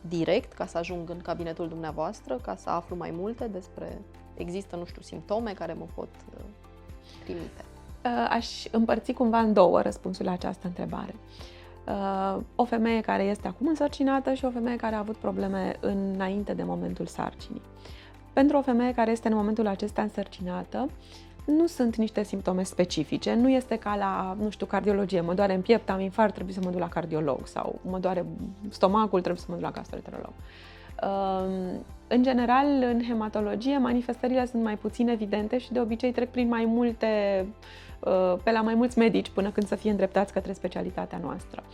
direct 0.07 0.53
ca 0.53 0.65
să 0.65 0.77
ajung 0.77 1.09
în 1.09 1.21
cabinetul 1.21 1.67
dumneavoastră, 1.67 2.35
ca 2.35 2.55
să 2.55 2.69
aflu 2.69 2.95
mai 2.95 3.11
multe 3.17 3.47
despre 3.47 4.01
există, 4.35 4.75
nu 4.75 4.85
știu, 4.85 5.01
simptome 5.01 5.51
care 5.51 5.73
mă 5.73 5.85
pot 5.95 6.09
uh, 6.33 6.43
trimite. 7.23 7.65
Aș 8.29 8.65
împărți 8.71 9.11
cumva 9.11 9.39
în 9.39 9.53
două 9.53 9.81
răspunsul 9.81 10.25
la 10.25 10.31
această 10.31 10.67
întrebare. 10.67 11.15
Uh, 11.15 11.57
Uh, 11.87 12.37
o 12.55 12.63
femeie 12.63 13.01
care 13.01 13.23
este 13.23 13.47
acum 13.47 13.67
însărcinată 13.67 14.33
și 14.33 14.45
o 14.45 14.49
femeie 14.49 14.75
care 14.75 14.95
a 14.95 14.99
avut 14.99 15.15
probleme 15.15 15.75
înainte 15.79 16.53
de 16.53 16.63
momentul 16.63 17.05
sarcinii. 17.05 17.61
Pentru 18.33 18.57
o 18.57 18.61
femeie 18.61 18.93
care 18.93 19.11
este 19.11 19.27
în 19.27 19.35
momentul 19.35 19.67
acesta 19.67 20.01
însărcinată, 20.01 20.89
nu 21.47 21.67
sunt 21.67 21.95
niște 21.95 22.23
simptome 22.23 22.63
specifice, 22.63 23.33
nu 23.33 23.49
este 23.49 23.75
ca 23.75 23.95
la, 23.95 24.35
nu 24.41 24.49
știu, 24.49 24.65
cardiologie, 24.65 25.21
mă 25.21 25.33
doare 25.33 25.53
în 25.53 25.61
piept, 25.61 25.89
am 25.89 25.99
infart, 25.99 26.33
trebuie 26.33 26.55
să 26.55 26.61
mă 26.63 26.69
duc 26.69 26.79
la 26.79 26.89
cardiolog 26.89 27.47
sau 27.47 27.79
mă 27.81 27.97
doare 27.97 28.25
stomacul, 28.69 29.21
trebuie 29.21 29.41
să 29.41 29.47
mă 29.49 29.55
duc 29.55 29.63
la 29.63 29.71
gastroenterolog. 29.71 30.33
Um, 31.03 31.85
în 32.07 32.23
general, 32.23 32.67
în 32.67 33.03
hematologie, 33.07 33.77
manifestările 33.77 34.45
sunt 34.45 34.63
mai 34.63 34.77
puțin 34.77 35.07
evidente 35.07 35.57
și 35.57 35.71
de 35.71 35.79
obicei 35.79 36.11
trec 36.11 36.29
prin 36.29 36.47
mai 36.47 36.65
multe 36.65 37.45
Uh, 37.99 38.33
pe 38.43 38.51
la 38.51 38.61
mai 38.61 38.73
mulți 38.73 38.97
medici 38.97 39.29
până 39.29 39.49
când 39.49 39.67
să 39.67 39.75
fie 39.75 39.89
îndreptați 39.89 40.33
către 40.33 40.53
specialitatea 40.53 41.19
noastră. 41.21 41.63
Uh, 41.63 41.73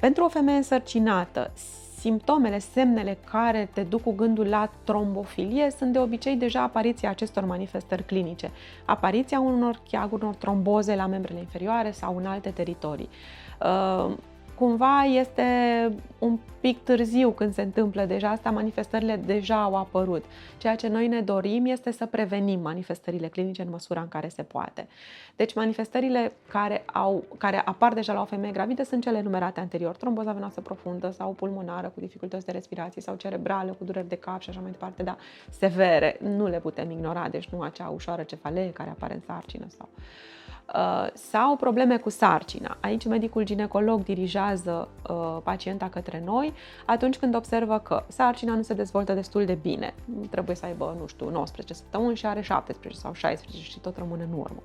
pentru 0.00 0.24
o 0.24 0.28
femeie 0.28 0.56
însărcinată, 0.56 1.50
simptomele, 1.98 2.58
semnele 2.58 3.18
care 3.30 3.68
te 3.72 3.82
duc 3.82 4.02
cu 4.02 4.12
gândul 4.12 4.46
la 4.46 4.70
trombofilie 4.84 5.70
sunt 5.70 5.92
de 5.92 5.98
obicei 5.98 6.36
deja 6.36 6.62
apariția 6.62 7.10
acestor 7.10 7.44
manifestări 7.44 8.04
clinice, 8.04 8.50
apariția 8.84 9.40
unor 9.40 9.80
cheaguri, 9.90 10.22
unor 10.22 10.34
tromboze 10.34 10.94
la 10.94 11.06
membrele 11.06 11.38
inferioare 11.38 11.90
sau 11.90 12.16
în 12.16 12.26
alte 12.26 12.50
teritorii. 12.50 13.08
Uh, 14.56 14.66
cumva 14.66 15.02
este 15.02 15.44
un 16.18 16.38
pic 16.60 16.82
târziu 16.82 17.30
când 17.30 17.54
se 17.54 17.62
întâmplă 17.62 18.04
deja 18.04 18.30
asta, 18.30 18.50
manifestările 18.50 19.16
deja 19.16 19.62
au 19.62 19.76
apărut. 19.76 20.24
Ceea 20.58 20.74
ce 20.74 20.88
noi 20.88 21.08
ne 21.08 21.20
dorim 21.20 21.66
este 21.66 21.90
să 21.90 22.06
prevenim 22.06 22.60
manifestările 22.60 23.28
clinice 23.28 23.62
în 23.62 23.70
măsura 23.70 24.00
în 24.00 24.08
care 24.08 24.28
se 24.28 24.42
poate. 24.42 24.88
Deci 25.36 25.54
manifestările 25.54 26.32
care, 26.48 26.84
au, 26.92 27.24
care 27.38 27.62
apar 27.64 27.94
deja 27.94 28.12
la 28.12 28.20
o 28.20 28.24
femeie 28.24 28.52
gravidă 28.52 28.82
sunt 28.82 29.02
cele 29.02 29.22
numerate 29.22 29.60
anterior, 29.60 29.96
tromboza 29.96 30.32
venoasă 30.32 30.60
profundă 30.60 31.10
sau 31.10 31.30
pulmonară 31.30 31.88
cu 31.94 32.00
dificultăți 32.00 32.46
de 32.46 32.52
respirație 32.52 33.02
sau 33.02 33.14
cerebrală 33.14 33.72
cu 33.78 33.84
dureri 33.84 34.08
de 34.08 34.16
cap 34.16 34.40
și 34.40 34.50
așa 34.50 34.60
mai 34.60 34.70
departe, 34.70 35.02
dar 35.02 35.16
severe, 35.50 36.16
nu 36.20 36.46
le 36.46 36.58
putem 36.58 36.90
ignora, 36.90 37.28
deci 37.28 37.48
nu 37.48 37.60
acea 37.60 37.88
ușoară 37.88 38.22
cefalee 38.22 38.72
care 38.72 38.90
apare 38.90 39.14
în 39.14 39.20
sarcină 39.20 39.66
sau 39.68 39.88
Uh, 39.92 40.35
sau 41.14 41.56
probleme 41.56 41.96
cu 41.96 42.10
sarcina. 42.10 42.76
Aici 42.80 43.06
medicul 43.06 43.44
ginecolog 43.44 44.02
dirigează 44.02 44.88
uh, 45.08 45.38
pacienta 45.42 45.88
către 45.88 46.22
noi 46.24 46.52
atunci 46.86 47.16
când 47.16 47.34
observă 47.34 47.78
că 47.78 48.04
sarcina 48.08 48.54
nu 48.54 48.62
se 48.62 48.74
dezvoltă 48.74 49.12
destul 49.12 49.44
de 49.44 49.58
bine. 49.62 49.94
Trebuie 50.30 50.56
să 50.56 50.66
aibă, 50.66 50.96
nu 51.00 51.06
știu, 51.06 51.30
19 51.30 51.74
săptămâni 51.74 52.16
și 52.16 52.26
are 52.26 52.40
17 52.40 53.00
sau 53.00 53.12
16 53.12 53.62
și 53.62 53.78
tot 53.78 53.96
rămâne 53.96 54.22
în 54.22 54.38
urmă. 54.38 54.62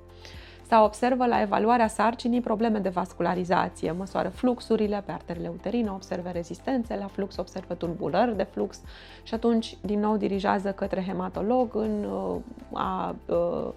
Sau 0.66 0.84
observă 0.84 1.26
la 1.26 1.40
evaluarea 1.40 1.88
sarcinii 1.88 2.40
probleme 2.40 2.78
de 2.78 2.88
vascularizație, 2.88 3.92
măsoară 3.92 4.28
fluxurile 4.28 5.02
pe 5.06 5.12
arterele 5.12 5.48
uterine, 5.48 5.90
observă 5.90 6.28
rezistențe 6.28 6.96
la 6.96 7.06
flux, 7.06 7.36
observă 7.36 7.74
tulburări 7.74 8.36
de 8.36 8.42
flux 8.42 8.80
și 9.22 9.34
atunci 9.34 9.76
din 9.80 10.00
nou 10.00 10.16
dirigează 10.16 10.72
către 10.72 11.04
hematolog 11.06 11.74
în 11.74 12.04
uh, 12.04 12.36
a, 12.72 12.82
a 12.82 13.14
Uh, 13.26 13.72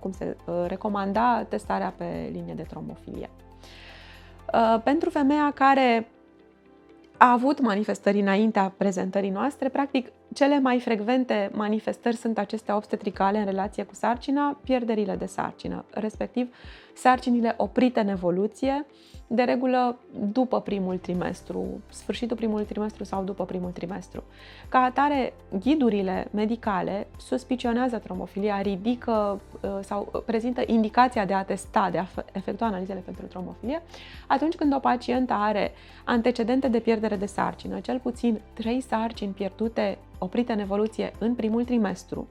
cum 0.00 0.12
se 0.12 0.36
uh, 0.46 0.64
recomanda 0.66 1.44
testarea 1.48 1.94
pe 1.96 2.28
linie 2.32 2.54
de 2.54 2.62
trombofilie. 2.62 3.30
Uh, 4.54 4.80
pentru 4.84 5.10
femeia 5.10 5.52
care 5.54 6.08
a 7.16 7.30
avut 7.30 7.60
manifestări 7.60 8.20
înaintea 8.20 8.74
prezentării 8.76 9.30
noastre, 9.30 9.68
practic 9.68 10.12
cele 10.34 10.60
mai 10.60 10.80
frecvente 10.80 11.50
manifestări 11.52 12.16
sunt 12.16 12.38
acestea 12.38 12.76
obstetricale 12.76 13.38
în 13.38 13.44
relație 13.44 13.82
cu 13.82 13.94
sarcina, 13.94 14.58
pierderile 14.64 15.16
de 15.16 15.26
sarcină, 15.26 15.84
respectiv 15.90 16.54
sarcinile 16.94 17.54
oprite 17.56 18.00
în 18.00 18.08
evoluție, 18.08 18.86
de 19.26 19.42
regulă 19.42 19.98
după 20.32 20.60
primul 20.60 20.96
trimestru, 20.98 21.80
sfârșitul 21.88 22.36
primului 22.36 22.64
trimestru 22.64 23.04
sau 23.04 23.22
după 23.22 23.44
primul 23.44 23.70
trimestru. 23.70 24.22
Ca 24.68 24.78
atare, 24.78 25.32
ghidurile 25.58 26.28
medicale 26.30 27.06
suspicionează 27.18 27.98
trombofilia, 27.98 28.60
ridică 28.60 29.40
uh, 29.60 29.78
sau 29.80 30.22
prezintă 30.26 30.62
indicația 30.66 31.24
de 31.24 31.34
a 31.34 31.44
testa, 31.44 31.88
de 31.90 31.98
a 31.98 32.04
efectua 32.32 32.66
analizele 32.66 33.02
pentru 33.04 33.26
trombofilie, 33.26 33.82
atunci 34.26 34.54
când 34.54 34.74
o 34.74 34.78
pacientă 34.78 35.32
are 35.32 35.72
antecedente 36.04 36.68
de 36.68 36.78
pierdere 36.78 37.16
de 37.16 37.26
sarcină, 37.26 37.80
cel 37.80 37.98
puțin 37.98 38.40
trei 38.54 38.80
sarcini 38.80 39.32
pierdute 39.32 39.98
oprite 40.22 40.52
în 40.52 40.58
evoluție 40.58 41.12
în 41.18 41.34
primul 41.34 41.64
trimestru, 41.64 42.28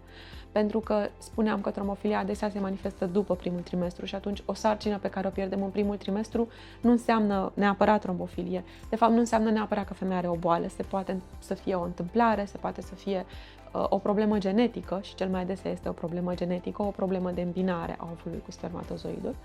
pentru 0.52 0.80
că 0.80 1.10
spuneam 1.18 1.62
că 1.62 1.70
tromofilia 1.70 2.20
adesea 2.20 2.50
se 2.50 2.60
manifestă 2.60 3.06
după 3.06 3.36
primul 3.36 3.60
trimestru 3.60 4.06
și 4.06 4.16
atunci 4.16 4.44
o 4.46 4.54
sarcină 4.54 4.98
pe 4.98 5.10
care 5.10 5.28
o 5.28 5.30
pierdem 5.30 5.64
în 5.64 5.70
primul 5.70 5.98
trimestru 5.98 6.48
nu 6.82 6.92
înseamnă 6.92 7.52
neapărat 7.54 8.02
trombofilie. 8.02 8.64
De 8.90 8.96
fapt, 8.96 9.12
nu 9.12 9.20
înseamnă 9.20 9.50
neapărat 9.50 9.86
că 9.88 9.94
femeia 9.94 10.18
are 10.18 10.28
o 10.28 10.36
boală, 10.36 10.68
se 10.68 10.84
poate 10.84 11.22
să 11.40 11.54
fie 11.54 11.76
o 11.76 11.84
întâmplare, 11.84 12.46
se 12.46 12.58
poate 12.58 12.82
să 12.82 12.96
fie 12.96 13.26
uh, 13.72 13.86
o 13.90 13.98
problemă 13.98 14.38
genetică 14.38 15.00
și 15.02 15.16
cel 15.16 15.30
mai 15.30 15.42
adesea 15.42 15.72
este 15.72 15.90
o 15.90 15.92
problemă 15.92 16.36
genetică, 16.36 16.82
o 16.82 16.92
problemă 16.96 17.32
de 17.32 17.42
îmbinare 17.42 17.96
a 18.00 18.08
ovului 18.12 18.42
cu 18.46 18.52
spermatozoidul 18.52 19.36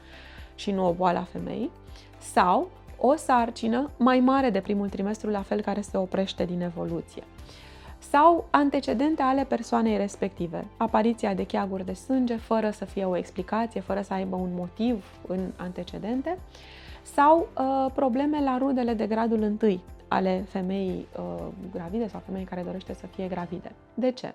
și 0.55 0.71
nu 0.71 0.89
o 0.89 0.93
boală 0.93 1.19
a 1.19 1.23
femeii, 1.23 1.71
sau 2.19 2.69
o 2.99 3.15
sarcină 3.15 3.91
mai 3.97 4.21
mare 4.21 4.51
de 4.51 4.61
primul 4.61 4.89
trimestru, 4.89 5.31
la 5.31 5.43
fel 5.43 5.61
care 5.61 5.81
se 5.81 5.97
oprește 5.97 6.45
din 6.45 6.61
evoluție 6.61 7.23
sau 7.99 8.47
antecedente 8.51 9.23
ale 9.23 9.45
persoanei 9.45 9.97
respective, 9.97 10.67
apariția 10.77 11.35
de 11.35 11.47
cheaguri 11.47 11.85
de 11.85 11.93
sânge 11.93 12.37
fără 12.37 12.71
să 12.71 12.85
fie 12.85 13.05
o 13.05 13.17
explicație, 13.17 13.81
fără 13.81 14.01
să 14.01 14.13
aibă 14.13 14.37
un 14.37 14.51
motiv 14.55 15.05
în 15.27 15.41
antecedente, 15.57 16.39
sau 17.03 17.49
uh, 17.59 17.91
probleme 17.95 18.43
la 18.43 18.59
rudele 18.59 18.95
de 18.95 19.07
gradul 19.07 19.43
întâi 19.43 19.81
ale 20.09 20.45
femeii 20.49 21.09
uh, 21.19 21.47
gravide 21.73 22.09
sau 22.09 22.23
femeii 22.27 22.45
care 22.45 22.63
dorește 22.63 22.95
să 22.95 23.07
fie 23.07 23.27
gravide. 23.27 23.73
De 23.95 24.11
ce? 24.11 24.35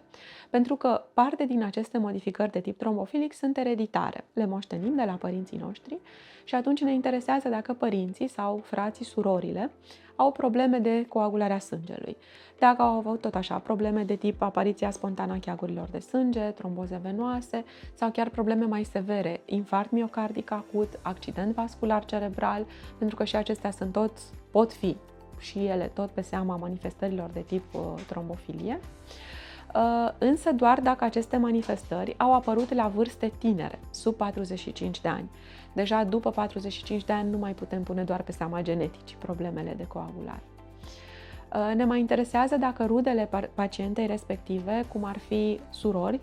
Pentru 0.50 0.76
că 0.76 1.04
parte 1.14 1.46
din 1.46 1.64
aceste 1.64 1.98
modificări 1.98 2.52
de 2.52 2.60
tip 2.60 2.78
trombofilic 2.78 3.34
sunt 3.34 3.58
ereditare. 3.58 4.24
Le 4.34 4.46
moștenim 4.46 4.96
de 4.96 5.04
la 5.04 5.14
părinții 5.14 5.58
noștri 5.58 5.98
și 6.44 6.56
atunci 6.56 6.82
ne 6.82 6.94
interesează 6.94 7.50
dacă 7.50 7.74
părinții 7.74 8.28
sau 8.28 8.62
frații, 8.64 9.06
surorile 9.06 9.72
au 10.16 10.32
probleme 10.32 10.78
de 10.78 11.06
coagulare 11.08 11.54
a 11.54 11.60
sângelui. 11.60 12.18
Dacă 12.60 12.82
au 12.82 12.98
avut 12.98 13.22
tot 13.22 13.36
așa 13.36 13.58
probleme 13.58 14.04
de 14.04 14.16
tip 14.16 14.42
apariția 14.42 14.92
spontană 14.92 15.34
a 15.34 15.40
cheagurilor 15.40 15.88
de 15.92 16.00
sânge, 16.00 16.40
tromboze 16.40 17.00
venoase 17.04 17.64
sau 17.94 18.10
chiar 18.10 18.30
probleme 18.30 18.66
mai 18.66 18.84
severe, 18.84 19.42
infarct 19.46 19.92
miocardic 19.92 20.52
acut, 20.52 21.00
accident 21.02 21.54
vascular 21.54 22.06
cerebral, 22.06 22.66
pentru 22.98 23.16
că 23.16 23.24
și 23.24 23.36
acestea 23.36 23.72
sunt 23.72 23.92
tot, 23.92 24.12
pot 24.52 24.74
fi 24.74 24.98
și 25.42 25.66
ele 25.66 25.92
tot 25.94 26.10
pe 26.10 26.22
seama 26.22 26.56
manifestărilor 26.56 27.30
de 27.30 27.40
tip 27.40 27.74
uh, 27.74 27.82
trombofilie. 28.08 28.80
Uh, 29.76 30.12
însă 30.18 30.52
doar 30.52 30.80
dacă 30.80 31.04
aceste 31.04 31.38
manifestări 31.38 32.16
au 32.18 32.34
apărut 32.34 32.74
la 32.74 32.88
vârste 32.88 33.32
tinere, 33.38 33.80
sub 33.92 34.16
45 34.16 35.02
de 35.02 35.08
ani. 35.08 35.30
Deja 35.74 36.04
după 36.04 36.30
45 36.30 37.04
de 37.04 37.14
ani 37.14 37.30
nu 37.30 37.38
mai 37.38 37.54
putem 37.54 37.84
pune 37.84 38.04
doar 38.04 38.22
pe 38.22 38.32
seama 38.32 38.62
geneticii 38.62 39.18
problemele 39.20 39.74
de 39.78 39.88
coagulare. 39.88 40.44
Uh, 41.56 41.76
ne 41.76 41.86
mai 41.86 42.00
interesează 42.00 42.58
dacă 42.58 42.86
rudele 42.86 43.30
pacientei 43.54 44.08
respective, 44.08 44.86
cum 44.92 45.04
ar 45.04 45.18
fi 45.18 45.60
surori 45.70 46.20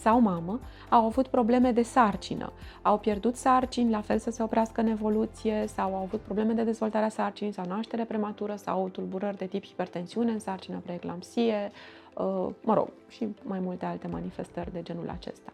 sau 0.00 0.20
mamă, 0.20 0.60
au 0.88 1.04
avut 1.04 1.26
probleme 1.26 1.72
de 1.72 1.82
sarcină, 1.82 2.52
au 2.82 2.98
pierdut 2.98 3.36
sarcini, 3.36 3.90
la 3.90 4.00
fel 4.00 4.18
să 4.18 4.30
se 4.30 4.42
oprească 4.42 4.80
în 4.80 4.86
evoluție, 4.86 5.64
sau 5.74 5.94
au 5.94 6.02
avut 6.02 6.20
probleme 6.20 6.52
de 6.52 6.62
dezvoltare 6.62 7.04
a 7.04 7.08
sarcinii 7.08 7.52
sau 7.52 7.64
naștere 7.66 8.04
prematură 8.04 8.54
sau 8.56 8.88
tulburări 8.88 9.36
de 9.36 9.46
tip 9.46 9.64
hipertensiune 9.66 10.30
în 10.30 10.38
sarcină, 10.38 10.80
preeclampsie, 10.84 11.70
uh, 12.14 12.48
mă 12.62 12.74
rog, 12.74 12.88
și 13.08 13.28
mai 13.42 13.58
multe 13.58 13.84
alte 13.84 14.06
manifestări 14.06 14.72
de 14.72 14.82
genul 14.82 15.08
acesta. 15.08 15.52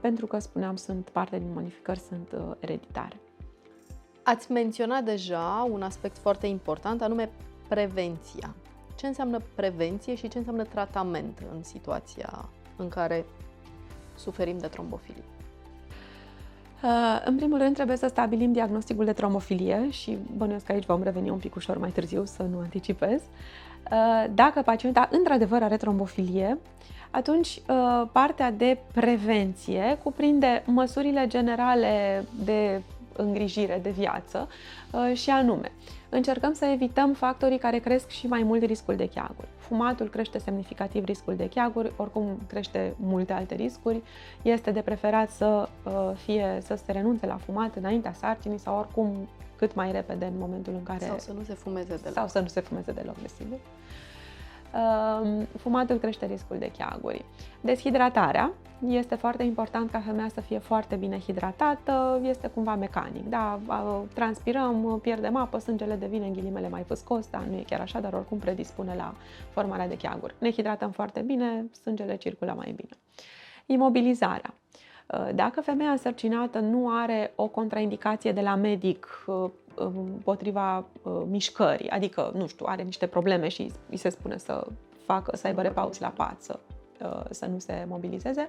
pentru 0.00 0.26
că, 0.26 0.38
spuneam, 0.38 0.76
sunt 0.76 1.08
parte 1.08 1.38
din 1.38 1.52
modificări 1.54 1.98
sunt 1.98 2.32
uh, 2.32 2.54
ereditare. 2.60 3.16
Ați 4.22 4.52
menționat 4.52 5.04
deja 5.04 5.68
un 5.70 5.82
aspect 5.82 6.18
foarte 6.18 6.46
important, 6.46 7.02
anume 7.02 7.30
prevenția. 7.68 8.54
Ce 8.96 9.06
înseamnă 9.06 9.38
prevenție 9.54 10.14
și 10.14 10.28
ce 10.28 10.38
înseamnă 10.38 10.62
tratament 10.62 11.42
în 11.52 11.62
situația 11.62 12.48
în 12.76 12.88
care 12.88 13.24
suferim 14.18 14.58
de 14.58 14.66
trombofilie? 14.66 15.22
Uh, 16.82 17.22
în 17.24 17.36
primul 17.36 17.58
rând 17.58 17.74
trebuie 17.74 17.96
să 17.96 18.06
stabilim 18.06 18.52
diagnosticul 18.52 19.04
de 19.04 19.12
trombofilie 19.12 19.90
și 19.90 20.18
bănuiesc 20.36 20.64
că 20.64 20.72
aici 20.72 20.86
vom 20.86 21.02
reveni 21.02 21.30
un 21.30 21.38
pic 21.38 21.54
ușor 21.54 21.78
mai 21.78 21.90
târziu, 21.90 22.24
să 22.24 22.42
nu 22.42 22.58
anticipez. 22.58 23.20
Uh, 23.90 24.24
dacă 24.34 24.62
pacienta 24.62 25.08
într-adevăr 25.12 25.62
are 25.62 25.76
trombofilie, 25.76 26.58
atunci 27.10 27.60
uh, 27.68 28.08
partea 28.12 28.50
de 28.50 28.78
prevenție 28.92 29.98
cuprinde 30.02 30.62
măsurile 30.66 31.26
generale 31.26 32.24
de 32.44 32.82
îngrijire 33.16 33.80
de 33.82 33.90
viață 33.90 34.48
și 35.12 35.30
anume, 35.30 35.72
încercăm 36.08 36.52
să 36.52 36.64
evităm 36.64 37.12
factorii 37.12 37.58
care 37.58 37.78
cresc 37.78 38.08
și 38.08 38.26
mai 38.26 38.42
mult 38.42 38.64
riscul 38.64 38.96
de 38.96 39.08
cheaguri. 39.08 39.48
Fumatul 39.56 40.08
crește 40.08 40.38
semnificativ 40.38 41.04
riscul 41.04 41.36
de 41.36 41.48
cheaguri, 41.48 41.92
oricum 41.96 42.38
crește 42.46 42.94
multe 42.96 43.32
alte 43.32 43.54
riscuri. 43.54 44.02
Este 44.42 44.70
de 44.70 44.80
preferat 44.80 45.30
să 45.30 45.68
fie 46.14 46.58
să 46.62 46.74
se 46.84 46.92
renunțe 46.92 47.26
la 47.26 47.36
fumat 47.36 47.76
înaintea 47.76 48.12
sarcinii 48.12 48.58
sau 48.58 48.78
oricum 48.78 49.28
cât 49.56 49.74
mai 49.74 49.92
repede 49.92 50.24
în 50.24 50.38
momentul 50.38 50.72
în 50.72 50.82
care... 50.82 51.04
Sau 51.04 51.18
să 51.18 51.32
nu 51.32 51.42
se 51.42 51.54
fumeze 51.54 51.96
deloc. 51.96 52.12
Sau 52.12 52.28
să 52.28 52.40
nu 52.40 52.46
se 52.46 52.60
fumeze 52.60 52.92
deloc, 52.92 53.16
desigur. 53.22 53.58
Fumatul 55.56 55.96
crește 55.96 56.26
riscul 56.26 56.58
de 56.58 56.70
cheaguri. 56.78 57.24
Deshidratarea. 57.60 58.52
Este 58.86 59.14
foarte 59.14 59.42
important 59.42 59.90
ca 59.90 60.00
femeia 60.00 60.28
să 60.28 60.40
fie 60.40 60.58
foarte 60.58 60.96
bine 60.96 61.18
hidratată, 61.18 62.20
este 62.22 62.48
cumva 62.48 62.74
mecanic. 62.74 63.28
Da, 63.28 63.60
transpirăm, 64.14 64.98
pierdem 65.02 65.36
apă, 65.36 65.58
sângele 65.58 65.94
devine 65.94 66.26
în 66.26 66.32
ghilimele 66.32 66.68
mai 66.68 66.82
făscos, 66.82 67.28
dar 67.30 67.42
nu 67.42 67.56
e 67.56 67.64
chiar 67.66 67.80
așa, 67.80 68.00
dar 68.00 68.12
oricum 68.12 68.38
predispune 68.38 68.94
la 68.94 69.14
formarea 69.50 69.88
de 69.88 69.96
cheaguri. 69.96 70.34
Ne 70.38 70.50
hidratăm 70.50 70.90
foarte 70.90 71.20
bine, 71.20 71.66
sângele 71.82 72.16
circulă 72.16 72.52
mai 72.56 72.72
bine. 72.76 72.90
Imobilizarea. 73.66 74.54
Dacă 75.34 75.60
femeia 75.60 75.90
însărcinată 75.90 76.58
nu 76.58 76.90
are 76.90 77.32
o 77.34 77.46
contraindicație 77.46 78.32
de 78.32 78.40
la 78.40 78.54
medic 78.54 79.24
împotriva 79.74 80.84
mișcării, 81.28 81.90
adică, 81.90 82.32
nu 82.34 82.46
știu, 82.46 82.66
are 82.68 82.82
niște 82.82 83.06
probleme 83.06 83.48
și 83.48 83.72
îi 83.90 83.96
se 83.96 84.08
spune 84.08 84.36
să 84.36 84.66
facă, 85.04 85.36
să 85.36 85.46
aibă 85.46 85.62
repauți 85.62 86.00
la 86.00 86.08
pață, 86.08 86.60
să 86.74 86.77
nu 87.50 87.58
se 87.58 87.84
mobilizeze, 87.88 88.48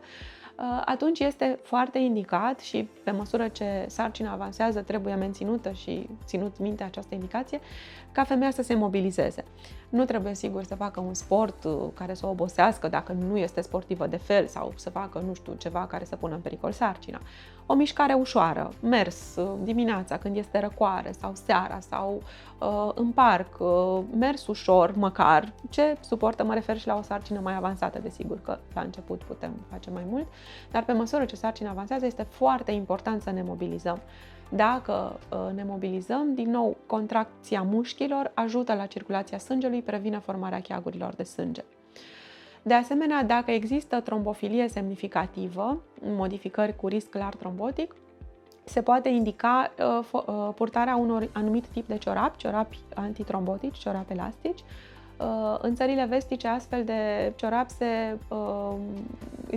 atunci 0.86 1.20
este 1.20 1.60
foarte 1.64 1.98
indicat 1.98 2.60
și 2.60 2.90
pe 3.04 3.12
măsură 3.12 3.48
ce 3.48 3.86
sarcina 3.88 4.32
avansează 4.32 4.82
trebuie 4.82 5.14
menținută 5.14 5.72
și 5.72 6.10
ținut 6.26 6.60
minte 6.60 6.84
această 6.84 7.14
indicație, 7.14 7.60
ca 8.12 8.24
femeia 8.24 8.52
să 8.52 8.62
se 8.62 8.76
mobilizeze. 8.76 9.44
Nu 9.90 10.06
trebuie 10.06 10.36
sigur 10.36 10.64
să 10.64 10.76
facă 10.76 11.00
un 11.00 11.14
sport 11.14 11.64
uh, 11.64 11.74
care 11.94 12.14
să 12.14 12.26
o 12.26 12.30
obosească 12.30 12.88
dacă 12.88 13.12
nu 13.12 13.38
este 13.38 13.62
sportivă 13.62 14.08
de 14.08 14.18
fel 14.18 14.48
sau 14.48 14.74
să 14.76 14.90
facă, 14.90 15.20
nu 15.20 15.34
știu, 15.34 15.54
ceva 15.54 15.86
care 15.88 16.04
să 16.04 16.16
pună 16.16 16.34
în 16.34 16.42
pericol 16.42 16.72
sarcina. 16.72 17.22
O 17.72 17.76
mișcare 17.76 18.14
ușoară, 18.14 18.70
mers 18.82 19.36
uh, 19.36 19.52
dimineața 19.64 20.18
când 20.18 20.36
este 20.36 20.60
răcoare 20.60 21.12
sau 21.12 21.32
seara 21.34 21.80
sau 21.80 22.22
uh, 22.60 22.92
în 22.96 23.12
parc, 23.12 23.60
uh, 23.60 24.04
mers 24.18 24.48
ușor 24.48 24.96
măcar. 24.96 25.54
Ce 25.70 25.98
suportă, 26.02 26.44
mă 26.44 26.54
refer 26.54 26.78
și 26.78 26.88
la 26.88 26.98
o 26.98 27.02
sarcină 27.02 27.40
mai 27.40 27.56
avansată, 27.56 28.00
desigur 28.00 28.40
că 28.42 28.58
la 28.74 28.82
început 28.82 29.24
putem 29.24 29.52
face 29.70 29.90
mai 29.90 30.04
mult, 30.10 30.28
dar 30.72 30.84
pe 30.84 30.92
măsură 30.92 31.26
ce 31.26 31.36
sarcina 31.36 31.70
avansează 31.70 32.06
este 32.06 32.24
foarte 32.24 32.72
important 32.72 33.22
să 33.22 33.32
ne 33.32 33.42
mobilizăm. 33.42 34.00
Dacă 34.50 35.20
uh, 35.32 35.54
ne 35.56 35.64
mobilizăm, 35.64 36.34
din 36.34 36.50
nou, 36.50 36.78
contracția 36.86 37.62
mușchilor 37.62 38.32
ajută 38.34 38.74
la 38.74 38.86
circulația 38.86 39.38
sângelui, 39.38 39.82
previne 39.82 40.20
formarea 40.20 40.62
cheagurilor 40.62 41.14
de 41.14 41.24
sânge. 41.24 41.64
De 42.62 42.74
asemenea, 42.74 43.24
dacă 43.24 43.52
există 43.52 44.00
trombofilie 44.00 44.68
semnificativă, 44.68 45.82
modificări 46.02 46.76
cu 46.76 46.88
risc 46.88 47.10
clar 47.10 47.36
trombotic, 47.36 47.96
se 48.64 48.82
poate 48.82 49.10
indica 49.10 49.72
uh, 49.80 50.06
uh, 50.12 50.50
purtarea 50.56 50.96
unor 50.96 51.30
anumit 51.34 51.68
tip 51.68 51.88
de 51.88 51.98
ciorapi, 51.98 52.38
ciorapi 52.38 52.80
antitrombotici, 52.96 53.78
ciorapi 53.78 54.14
elastici, 54.14 54.60
Uh, 54.60 54.99
în 55.62 55.76
țările 55.76 56.06
vestice, 56.06 56.48
astfel 56.48 56.84
de 56.84 57.34
ciorapi 57.36 57.72
se 57.72 58.18
uh, 58.28 58.76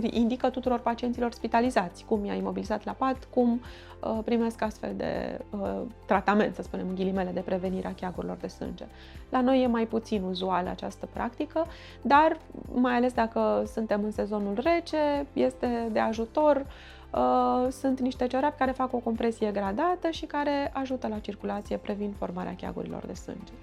indică 0.01 0.49
tuturor 0.49 0.79
pacienților 0.79 1.31
spitalizați, 1.31 2.05
cum 2.05 2.25
i-a 2.25 2.33
imobilizat 2.33 2.85
la 2.85 2.91
pat, 2.91 3.27
cum 3.33 3.61
uh, 3.99 4.19
primesc 4.25 4.61
astfel 4.61 4.93
de 4.97 5.39
uh, 5.49 5.81
tratament, 6.05 6.55
să 6.55 6.61
spunem, 6.61 6.87
în 6.87 6.95
ghilimele, 6.95 7.31
de 7.31 7.39
prevenire 7.39 7.87
a 7.87 7.93
cheagurilor 7.93 8.37
de 8.37 8.47
sânge. 8.47 8.85
La 9.29 9.41
noi 9.41 9.63
e 9.63 9.67
mai 9.67 9.85
puțin 9.85 10.23
uzuală 10.23 10.69
această 10.69 11.07
practică, 11.13 11.65
dar 12.01 12.37
mai 12.73 12.95
ales 12.95 13.13
dacă 13.13 13.63
suntem 13.73 14.03
în 14.03 14.11
sezonul 14.11 14.59
rece, 14.63 15.25
este 15.33 15.89
de 15.91 15.99
ajutor. 15.99 16.65
Uh, 17.13 17.67
sunt 17.71 17.99
niște 17.99 18.27
ciorapți 18.27 18.57
care 18.57 18.71
fac 18.71 18.93
o 18.93 18.97
compresie 18.97 19.51
gradată 19.51 20.09
și 20.09 20.25
care 20.25 20.71
ajută 20.73 21.07
la 21.07 21.19
circulație, 21.19 21.77
previn 21.77 22.13
formarea 22.17 22.55
cheagurilor 22.55 23.05
de 23.05 23.13
sânge. 23.13 23.53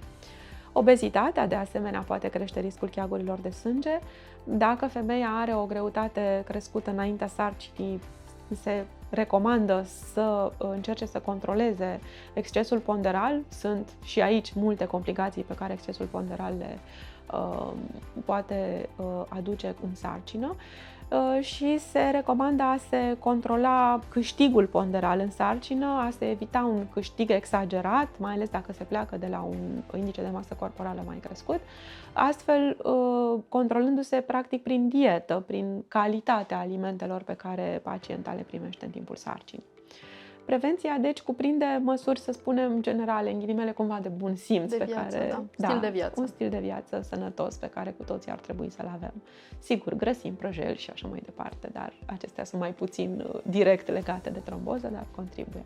Obezitatea, 0.72 1.46
de 1.46 1.54
asemenea, 1.54 2.00
poate 2.00 2.28
crește 2.28 2.60
riscul 2.60 2.88
cheagurilor 2.88 3.38
de 3.38 3.50
sânge. 3.50 3.98
Dacă 4.44 4.86
femeia 4.86 5.28
are 5.28 5.54
o 5.54 5.64
greutate 5.64 6.42
crescută 6.46 6.90
înaintea 6.90 7.26
sarcinii, 7.26 8.00
se 8.62 8.84
recomandă 9.10 9.84
să 10.12 10.52
încerce 10.58 11.06
să 11.06 11.18
controleze 11.18 12.00
excesul 12.32 12.78
ponderal. 12.78 13.40
Sunt 13.48 13.88
și 14.04 14.20
aici 14.20 14.52
multe 14.52 14.86
complicații 14.86 15.42
pe 15.42 15.54
care 15.54 15.72
excesul 15.72 16.06
ponderal 16.06 16.54
le 16.58 16.78
uh, 17.32 17.72
poate 18.24 18.88
uh, 18.96 19.04
aduce 19.28 19.74
în 19.82 19.94
sarcină. 19.94 20.46
Uh, 20.56 20.99
și 21.40 21.78
se 21.78 22.10
recomandă 22.12 22.62
a 22.62 22.76
se 22.88 23.16
controla 23.18 24.00
câștigul 24.08 24.66
ponderal 24.66 25.18
în 25.18 25.30
sarcină, 25.30 25.86
a 25.86 26.10
se 26.18 26.30
evita 26.30 26.70
un 26.74 26.88
câștig 26.92 27.30
exagerat, 27.30 28.08
mai 28.16 28.32
ales 28.32 28.48
dacă 28.48 28.72
se 28.72 28.84
pleacă 28.84 29.16
de 29.16 29.26
la 29.26 29.40
un 29.40 29.98
indice 29.98 30.22
de 30.22 30.28
masă 30.32 30.56
corporală 30.58 31.02
mai 31.06 31.16
crescut, 31.16 31.60
astfel 32.12 32.76
uh, 32.82 33.40
controlându-se 33.48 34.16
practic 34.16 34.62
prin 34.62 34.88
dietă, 34.88 35.44
prin 35.46 35.84
calitatea 35.88 36.58
alimentelor 36.58 37.22
pe 37.22 37.34
care 37.34 37.80
pacienta 37.82 38.32
le 38.32 38.42
primește 38.42 38.84
în 38.84 38.90
timpul 38.90 39.16
sarcinii. 39.16 39.64
Prevenția, 40.50 40.98
deci, 41.00 41.20
cuprinde 41.20 41.80
măsuri, 41.82 42.20
să 42.20 42.32
spunem, 42.32 42.82
generale, 42.82 43.30
în 43.30 43.38
ghilimele 43.38 43.70
cumva 43.70 43.98
de 44.02 44.08
bun 44.08 44.34
simț. 44.34 44.70
De 44.70 44.76
pe 44.76 44.84
viață, 44.84 45.16
care, 45.16 45.28
da. 45.28 45.44
da. 45.56 45.68
Stil 45.68 45.80
de 45.80 45.88
viață. 45.88 46.20
Un 46.20 46.26
stil 46.26 46.48
de 46.48 46.58
viață 46.58 47.00
sănătos 47.08 47.56
pe 47.56 47.66
care 47.66 47.90
cu 47.90 48.02
toții 48.02 48.30
ar 48.30 48.38
trebui 48.38 48.70
să-l 48.70 48.90
avem. 48.94 49.12
Sigur, 49.58 49.94
grăsim, 49.94 50.34
prăjeli 50.34 50.76
și 50.76 50.90
așa 50.90 51.08
mai 51.08 51.20
departe, 51.24 51.68
dar 51.72 51.92
acestea 52.06 52.44
sunt 52.44 52.60
mai 52.60 52.72
puțin 52.72 53.24
uh, 53.26 53.40
direct 53.42 53.88
legate 53.88 54.30
de 54.30 54.38
tromboză, 54.38 54.88
dar 54.92 55.06
contribuie. 55.16 55.64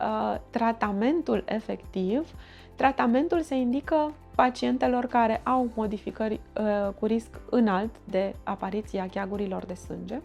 Uh, 0.00 0.40
tratamentul 0.50 1.44
efectiv, 1.46 2.34
tratamentul 2.74 3.40
se 3.40 3.54
indică 3.54 4.14
pacientelor 4.34 5.06
care 5.06 5.40
au 5.44 5.70
modificări 5.74 6.40
uh, 6.60 6.92
cu 6.98 7.06
risc 7.06 7.40
înalt 7.50 7.94
de 8.04 8.34
apariția 8.42 9.08
cheagurilor 9.08 9.64
de 9.64 9.74
sânge, 9.74 10.20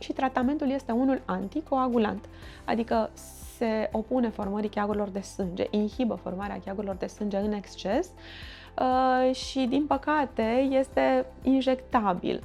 și 0.00 0.12
tratamentul 0.12 0.70
este 0.70 0.92
unul 0.92 1.22
anticoagulant, 1.24 2.24
adică 2.64 3.10
se 3.56 3.88
opune 3.92 4.28
formării 4.28 4.68
cheagurilor 4.68 5.08
de 5.08 5.20
sânge, 5.20 5.66
inhibă 5.70 6.14
formarea 6.14 6.60
cheagurilor 6.64 6.96
de 6.96 7.06
sânge 7.06 7.36
în 7.36 7.52
exces 7.52 8.10
uh, 8.78 9.34
și, 9.34 9.66
din 9.68 9.86
păcate, 9.86 10.68
este 10.70 11.26
injectabil. 11.42 12.42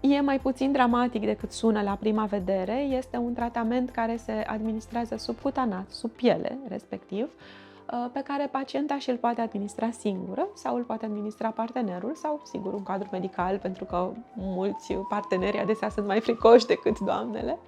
E 0.00 0.20
mai 0.20 0.38
puțin 0.38 0.72
dramatic 0.72 1.24
decât 1.24 1.52
sună 1.52 1.82
la 1.82 1.96
prima 2.00 2.24
vedere, 2.24 2.78
este 2.78 3.16
un 3.16 3.32
tratament 3.32 3.90
care 3.90 4.16
se 4.16 4.32
administrează 4.32 5.16
subcutanat, 5.16 5.90
sub 5.90 6.10
piele, 6.10 6.58
respectiv, 6.68 7.28
Uh, 7.28 7.67
pe 8.12 8.20
care 8.22 8.46
pacienta 8.46 8.98
și 8.98 9.10
îl 9.10 9.16
poate 9.16 9.40
administra 9.40 9.90
singură 9.90 10.48
sau 10.54 10.76
îl 10.76 10.82
poate 10.82 11.04
administra 11.04 11.48
partenerul 11.48 12.14
sau, 12.14 12.40
sigur, 12.44 12.72
un 12.72 12.82
cadru 12.82 13.08
medical, 13.12 13.58
pentru 13.58 13.84
că 13.84 14.10
mulți 14.34 14.92
parteneri 14.92 15.58
adesea 15.58 15.88
sunt 15.88 16.06
mai 16.06 16.20
fricoși 16.20 16.66
decât 16.66 16.98
doamnele. 16.98 17.58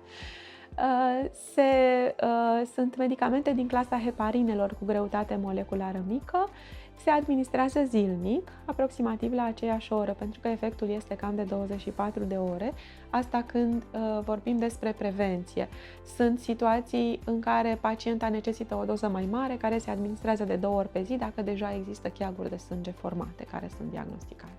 Uh, 0.79 1.31
se, 1.53 1.63
uh, 2.23 2.67
sunt 2.75 2.97
medicamente 2.97 3.53
din 3.53 3.69
clasa 3.69 3.99
heparinelor 3.99 4.75
cu 4.79 4.85
greutate 4.85 5.39
moleculară 5.43 6.05
mică 6.07 6.49
se 7.03 7.11
administrează 7.11 7.81
zilnic, 7.85 8.53
aproximativ 8.65 9.33
la 9.33 9.45
aceeași 9.45 9.93
oră, 9.93 10.15
pentru 10.19 10.41
că 10.41 10.49
efectul 10.49 10.89
este 10.89 11.17
cam 11.17 11.35
de 11.35 11.43
24 11.43 12.25
de 12.25 12.35
ore, 12.35 12.73
asta 13.11 13.43
când 13.47 13.83
uh, 13.83 14.21
vorbim 14.25 14.57
despre 14.57 14.93
prevenție. 14.93 15.69
Sunt 16.17 16.39
situații 16.39 17.21
în 17.25 17.41
care 17.41 17.79
pacienta 17.81 18.29
necesită 18.29 18.75
o 18.75 18.85
doză 18.85 19.09
mai 19.09 19.29
mare, 19.31 19.57
care 19.57 19.79
se 19.79 19.91
administrează 19.91 20.45
de 20.45 20.57
două 20.57 20.79
ori 20.79 20.89
pe 20.89 21.03
zi, 21.03 21.17
dacă 21.17 21.43
deja 21.43 21.75
există 21.75 22.09
cheaguri 22.09 22.49
de 22.49 22.57
sânge 22.57 22.91
formate 22.91 23.45
care 23.51 23.71
sunt 23.77 23.91
diagnosticate. 23.91 24.53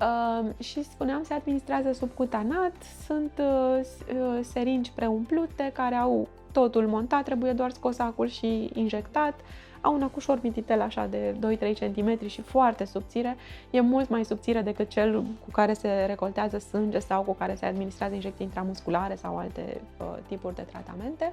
Uh, 0.00 0.64
și 0.64 0.82
spuneam, 0.82 1.22
se 1.22 1.34
administrează 1.34 1.92
subcutanat, 1.92 2.74
sunt 3.06 3.32
uh, 3.38 3.80
uh, 3.80 4.38
seringi 4.42 4.92
preumplute 4.94 5.70
care 5.74 5.94
au 5.94 6.28
totul 6.52 6.86
montat, 6.86 7.24
trebuie 7.24 7.52
doar 7.52 7.70
scos 7.70 7.98
acul 7.98 8.28
și 8.28 8.70
injectat. 8.74 9.34
Au 9.80 9.94
un 9.94 10.02
acușor 10.02 10.38
mititel 10.42 10.80
așa 10.80 11.06
de 11.06 11.34
2-3 11.56 11.78
cm 11.78 12.26
și 12.26 12.40
foarte 12.40 12.84
subțire. 12.84 13.36
E 13.70 13.80
mult 13.80 14.08
mai 14.08 14.24
subțire 14.24 14.60
decât 14.60 14.88
cel 14.88 15.22
cu 15.22 15.50
care 15.52 15.72
se 15.72 16.04
recoltează 16.06 16.58
sânge 16.58 16.98
sau 16.98 17.22
cu 17.22 17.34
care 17.34 17.54
se 17.54 17.66
administrează 17.66 18.14
injecții 18.14 18.44
intramusculare 18.44 19.14
sau 19.14 19.38
alte 19.38 19.80
uh, 20.00 20.06
tipuri 20.28 20.54
de 20.54 20.62
tratamente. 20.62 21.32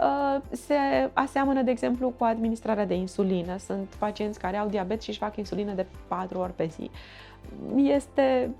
Uh, 0.00 0.40
se 0.50 0.74
aseamănă, 1.12 1.62
de 1.62 1.70
exemplu, 1.70 2.12
cu 2.18 2.24
administrarea 2.24 2.86
de 2.86 2.94
insulină. 2.94 3.56
Sunt 3.56 3.94
pacienți 3.98 4.38
care 4.38 4.56
au 4.56 4.68
diabet 4.68 5.02
și 5.02 5.08
își 5.08 5.18
fac 5.18 5.36
insulină 5.36 5.72
de 5.72 5.86
4 6.08 6.38
ori 6.38 6.52
pe 6.52 6.66
zi. 6.66 6.90
Este, 7.76 8.50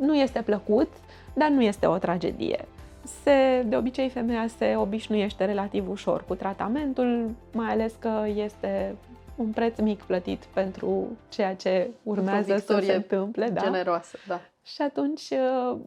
nu 0.00 0.14
este 0.14 0.42
plăcut, 0.42 0.88
dar 1.34 1.48
nu 1.48 1.62
este 1.62 1.86
o 1.86 1.98
tragedie 1.98 2.64
se, 3.06 3.62
de 3.66 3.76
obicei 3.76 4.08
femeia 4.08 4.46
se 4.46 4.76
obișnuiește 4.76 5.44
relativ 5.44 5.90
ușor 5.90 6.24
cu 6.24 6.34
tratamentul, 6.34 7.30
mai 7.52 7.70
ales 7.70 7.94
că 7.98 8.24
este 8.34 8.96
un 9.36 9.50
preț 9.50 9.78
mic 9.78 10.02
plătit 10.02 10.44
pentru 10.44 11.06
ceea 11.28 11.54
ce 11.54 11.90
urmează 12.02 12.56
să 12.56 12.80
se 12.82 12.94
întâmple. 12.94 13.48
Da? 13.48 13.60
Generoasă, 13.60 14.18
da. 14.26 14.40
Și 14.62 14.82
atunci, 14.82 15.28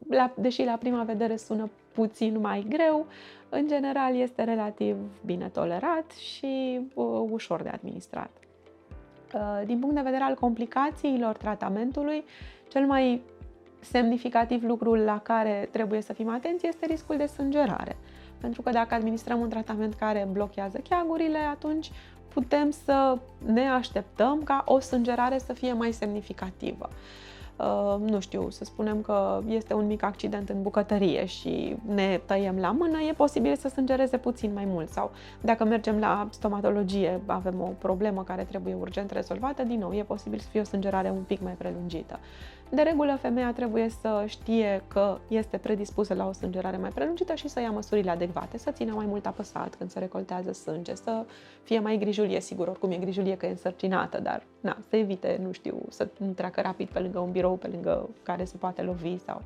la, 0.09 0.33
deși 0.35 0.63
la 0.63 0.77
prima 0.79 1.03
vedere 1.03 1.35
sună 1.35 1.69
puțin 1.93 2.39
mai 2.39 2.65
greu, 2.69 3.05
în 3.49 3.67
general 3.67 4.15
este 4.15 4.43
relativ 4.43 4.95
bine 5.25 5.49
tolerat 5.53 6.11
și 6.11 6.79
uh, 6.93 7.05
ușor 7.29 7.61
de 7.61 7.69
administrat. 7.69 8.29
Uh, 9.33 9.61
din 9.65 9.79
punct 9.79 9.95
de 9.95 10.01
vedere 10.01 10.23
al 10.23 10.35
complicațiilor 10.35 11.35
tratamentului, 11.37 12.23
cel 12.67 12.85
mai 12.85 13.21
semnificativ 13.79 14.63
lucrul 14.63 14.97
la 14.97 15.19
care 15.19 15.69
trebuie 15.71 16.01
să 16.01 16.13
fim 16.13 16.29
atenți 16.29 16.67
este 16.67 16.85
riscul 16.85 17.17
de 17.17 17.25
sângerare. 17.25 17.97
Pentru 18.37 18.61
că 18.61 18.69
dacă 18.69 18.93
administrăm 18.93 19.39
un 19.39 19.49
tratament 19.49 19.93
care 19.93 20.27
blochează 20.31 20.77
cheagurile, 20.89 21.37
atunci 21.37 21.91
putem 22.33 22.69
să 22.69 23.17
ne 23.45 23.69
așteptăm 23.69 24.41
ca 24.43 24.63
o 24.65 24.79
sângerare 24.79 25.37
să 25.37 25.53
fie 25.53 25.73
mai 25.73 25.91
semnificativă. 25.91 26.89
Uh, 27.59 27.95
nu 27.99 28.19
știu, 28.19 28.49
să 28.49 28.63
spunem 28.63 29.01
că 29.01 29.41
este 29.47 29.73
un 29.73 29.85
mic 29.85 30.03
accident 30.03 30.49
în 30.49 30.61
bucătărie 30.61 31.25
și 31.25 31.75
ne 31.85 32.19
tăiem 32.25 32.57
la 32.57 32.71
mână, 32.71 32.99
e 33.09 33.13
posibil 33.13 33.55
să 33.55 33.67
sângereze 33.67 34.17
puțin 34.17 34.53
mai 34.53 34.65
mult. 34.65 34.89
Sau 34.89 35.11
dacă 35.41 35.63
mergem 35.65 35.99
la 35.99 36.27
stomatologie, 36.31 37.21
avem 37.25 37.61
o 37.61 37.71
problemă 37.77 38.23
care 38.23 38.43
trebuie 38.43 38.75
urgent 38.79 39.11
rezolvată, 39.11 39.63
din 39.63 39.79
nou, 39.79 39.93
e 39.93 40.03
posibil 40.03 40.39
să 40.39 40.47
fie 40.51 40.59
o 40.59 40.63
sângerare 40.63 41.09
un 41.09 41.23
pic 41.27 41.41
mai 41.41 41.53
prelungită. 41.53 42.19
De 42.71 42.81
regulă, 42.81 43.17
femeia 43.21 43.53
trebuie 43.53 43.89
să 43.89 44.23
știe 44.27 44.83
că 44.87 45.17
este 45.27 45.57
predispusă 45.57 46.13
la 46.13 46.27
o 46.27 46.31
sângerare 46.31 46.77
mai 46.77 46.89
prelungită 46.89 47.33
și 47.35 47.47
să 47.47 47.59
ia 47.59 47.71
măsurile 47.71 48.11
adecvate, 48.11 48.57
să 48.57 48.71
țină 48.71 48.93
mai 48.93 49.05
mult 49.05 49.25
apăsat 49.25 49.75
când 49.75 49.89
se 49.89 49.99
recoltează 49.99 50.51
sânge, 50.51 50.95
să 50.95 51.25
fie 51.63 51.79
mai 51.79 51.97
grijulie, 51.97 52.39
sigur, 52.39 52.67
oricum 52.67 52.91
e 52.91 52.97
grijulie 52.97 53.37
că 53.37 53.45
e 53.45 53.49
însărcinată, 53.49 54.19
dar 54.19 54.43
na, 54.59 54.77
să 54.89 54.95
evite, 54.95 55.39
nu 55.43 55.51
știu, 55.51 55.81
să 55.89 56.07
nu 56.17 56.31
treacă 56.31 56.61
rapid 56.61 56.87
pe 56.87 56.99
lângă 56.99 57.19
un 57.19 57.31
birou, 57.31 57.55
pe 57.55 57.67
lângă 57.67 58.09
care 58.23 58.45
se 58.45 58.57
poate 58.57 58.81
lovi 58.81 59.17
sau 59.17 59.41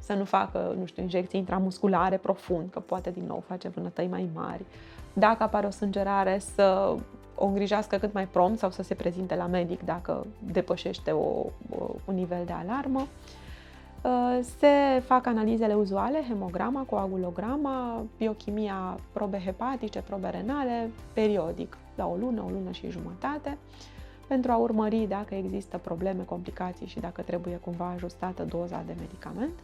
să 0.00 0.14
nu 0.14 0.24
facă, 0.24 0.74
nu 0.78 0.86
știu, 0.86 1.02
injecții 1.02 1.38
intramusculare 1.38 2.16
profund, 2.16 2.70
că 2.70 2.80
poate 2.80 3.10
din 3.10 3.24
nou 3.26 3.42
face 3.46 3.68
vânătăi 3.68 4.06
mai 4.06 4.28
mari. 4.34 4.64
Dacă 5.12 5.42
apare 5.42 5.66
o 5.66 5.70
sângerare, 5.70 6.38
să 6.38 6.96
o 7.36 7.46
îngrijească 7.46 7.96
cât 7.96 8.12
mai 8.12 8.26
prompt 8.26 8.58
sau 8.58 8.70
să 8.70 8.82
se 8.82 8.94
prezinte 8.94 9.34
la 9.34 9.46
medic 9.46 9.84
dacă 9.84 10.26
depășește 10.52 11.10
o, 11.10 11.46
o, 11.70 11.94
un 12.04 12.14
nivel 12.14 12.42
de 12.46 12.52
alarmă. 12.52 13.06
Uh, 14.02 14.38
se 14.58 15.02
fac 15.04 15.26
analizele 15.26 15.74
uzuale, 15.74 16.24
hemograma, 16.28 16.82
coagulograma, 16.82 18.04
biochimia, 18.18 18.98
probe 19.12 19.38
hepatice, 19.44 20.00
probe 20.00 20.28
renale, 20.28 20.90
periodic, 21.12 21.76
la 21.94 22.06
o 22.06 22.14
lună, 22.14 22.42
o 22.46 22.50
lună 22.50 22.70
și 22.70 22.90
jumătate, 22.90 23.58
pentru 24.26 24.50
a 24.50 24.56
urmări 24.56 25.06
dacă 25.08 25.34
există 25.34 25.78
probleme, 25.78 26.22
complicații 26.22 26.86
și 26.86 27.00
dacă 27.00 27.22
trebuie 27.22 27.56
cumva 27.56 27.92
ajustată 27.94 28.42
doza 28.42 28.82
de 28.86 28.94
medicament. 28.98 29.54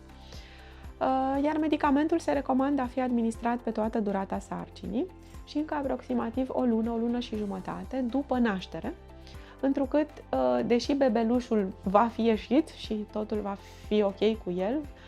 Uh, 1.00 1.44
iar 1.44 1.56
medicamentul 1.56 2.18
se 2.18 2.32
recomandă 2.32 2.82
a 2.82 2.86
fi 2.86 3.00
administrat 3.00 3.56
pe 3.56 3.70
toată 3.70 4.00
durata 4.00 4.38
sarcinii 4.38 5.06
și 5.44 5.56
încă 5.56 5.74
aproximativ 5.74 6.48
o 6.48 6.60
lună, 6.60 6.90
o 6.90 6.96
lună 6.96 7.18
și 7.18 7.36
jumătate 7.36 7.96
după 7.96 8.38
naștere, 8.38 8.94
întrucât, 9.60 10.08
uh, 10.08 10.60
deși 10.66 10.92
bebelușul 10.92 11.72
va 11.82 12.10
fi 12.12 12.22
ieșit 12.22 12.68
și 12.68 13.06
totul 13.12 13.40
va 13.40 13.56
fi 13.88 14.02
ok 14.02 14.18
cu 14.18 14.50
el, 14.50 14.76
uh, 14.76 15.01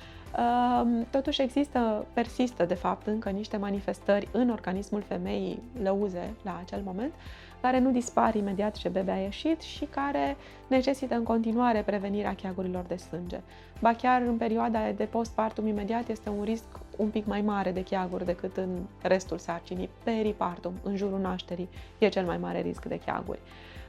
totuși 1.10 1.42
există, 1.42 2.06
persistă 2.12 2.64
de 2.64 2.74
fapt 2.74 3.06
încă 3.06 3.30
niște 3.30 3.56
manifestări 3.56 4.28
în 4.32 4.50
organismul 4.50 5.02
femeii 5.08 5.62
lăuze 5.82 6.34
la 6.42 6.60
acel 6.64 6.82
moment, 6.84 7.12
care 7.60 7.78
nu 7.78 7.90
dispar 7.90 8.34
imediat 8.34 8.76
ce 8.76 8.88
bebe 8.88 9.10
a 9.10 9.20
ieșit 9.20 9.60
și 9.60 9.84
care 9.84 10.36
necesită 10.66 11.14
în 11.14 11.22
continuare 11.22 11.82
prevenirea 11.82 12.34
cheagurilor 12.34 12.84
de 12.84 12.96
sânge. 12.96 13.40
Ba 13.80 13.92
chiar 13.92 14.20
în 14.22 14.36
perioada 14.36 14.90
de 14.96 15.04
postpartum 15.04 15.66
imediat 15.66 16.08
este 16.08 16.28
un 16.28 16.44
risc 16.44 16.64
un 16.96 17.08
pic 17.08 17.26
mai 17.26 17.40
mare 17.40 17.72
de 17.72 17.82
cheaguri 17.82 18.24
decât 18.24 18.56
în 18.56 18.68
restul 19.02 19.38
sarcinii. 19.38 19.88
Peripartum, 20.02 20.72
în 20.82 20.96
jurul 20.96 21.20
nașterii, 21.20 21.68
e 21.98 22.08
cel 22.08 22.24
mai 22.24 22.38
mare 22.38 22.60
risc 22.60 22.84
de 22.84 23.00
cheaguri. 23.04 23.40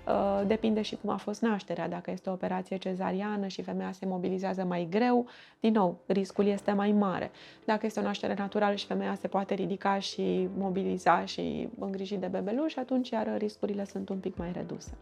Uh, 0.07 0.41
depinde 0.47 0.81
și 0.81 0.95
cum 1.01 1.09
a 1.09 1.17
fost 1.17 1.41
nașterea. 1.41 1.89
Dacă 1.89 2.11
este 2.11 2.29
o 2.29 2.33
operație 2.33 2.77
cezariană 2.77 3.47
și 3.47 3.61
femeia 3.61 3.91
se 3.91 4.05
mobilizează 4.05 4.63
mai 4.63 4.87
greu, 4.89 5.27
din 5.59 5.73
nou, 5.73 5.99
riscul 6.05 6.45
este 6.45 6.71
mai 6.71 6.91
mare. 6.91 7.31
Dacă 7.65 7.85
este 7.85 7.99
o 7.99 8.03
naștere 8.03 8.33
naturală 8.37 8.75
și 8.75 8.85
femeia 8.85 9.15
se 9.15 9.27
poate 9.27 9.53
ridica 9.53 9.99
și 9.99 10.49
mobiliza 10.57 11.25
și 11.25 11.69
îngriji 11.79 12.15
de 12.15 12.27
bebeluș, 12.27 12.75
atunci 12.75 13.09
iar 13.09 13.37
riscurile 13.37 13.85
sunt 13.85 14.09
un 14.09 14.17
pic 14.17 14.37
mai 14.37 14.51
reduse. 14.51 14.97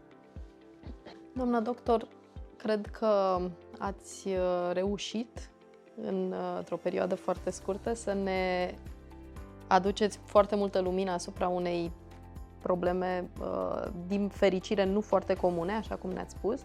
Doamna 1.34 1.60
doctor, 1.60 2.08
cred 2.56 2.86
că 2.86 3.40
ați 3.78 4.28
uh, 4.28 4.70
reușit 4.72 5.50
într-o 6.02 6.76
perioadă 6.76 7.14
foarte 7.14 7.50
scurtă 7.50 7.94
să 7.94 8.12
ne 8.12 8.74
aduceți 9.66 10.18
foarte 10.24 10.56
multă 10.56 10.80
lumină 10.80 11.10
asupra 11.10 11.48
unei 11.48 11.92
probleme, 12.64 13.30
uh, 13.40 13.82
din 14.06 14.28
fericire, 14.28 14.84
nu 14.84 15.00
foarte 15.00 15.34
comune, 15.34 15.72
așa 15.72 15.94
cum 15.94 16.10
ne-ați 16.10 16.34
spus. 16.38 16.60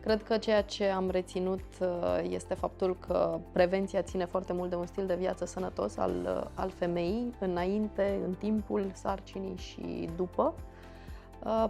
Cred 0.00 0.22
că 0.22 0.36
ceea 0.36 0.62
ce 0.62 0.88
am 0.88 1.10
reținut 1.10 1.64
uh, 1.80 1.86
este 2.28 2.54
faptul 2.54 2.96
că 3.06 3.38
prevenția 3.52 4.02
ține 4.02 4.24
foarte 4.24 4.52
mult 4.52 4.70
de 4.70 4.76
un 4.76 4.86
stil 4.86 5.06
de 5.06 5.14
viață 5.14 5.44
sănătos 5.44 5.96
al, 5.96 6.12
uh, 6.24 6.50
al 6.54 6.70
femeii, 6.70 7.34
înainte, 7.40 8.20
în 8.26 8.34
timpul 8.34 8.90
sarcinii 8.94 9.56
și 9.56 10.08
după. 10.16 10.54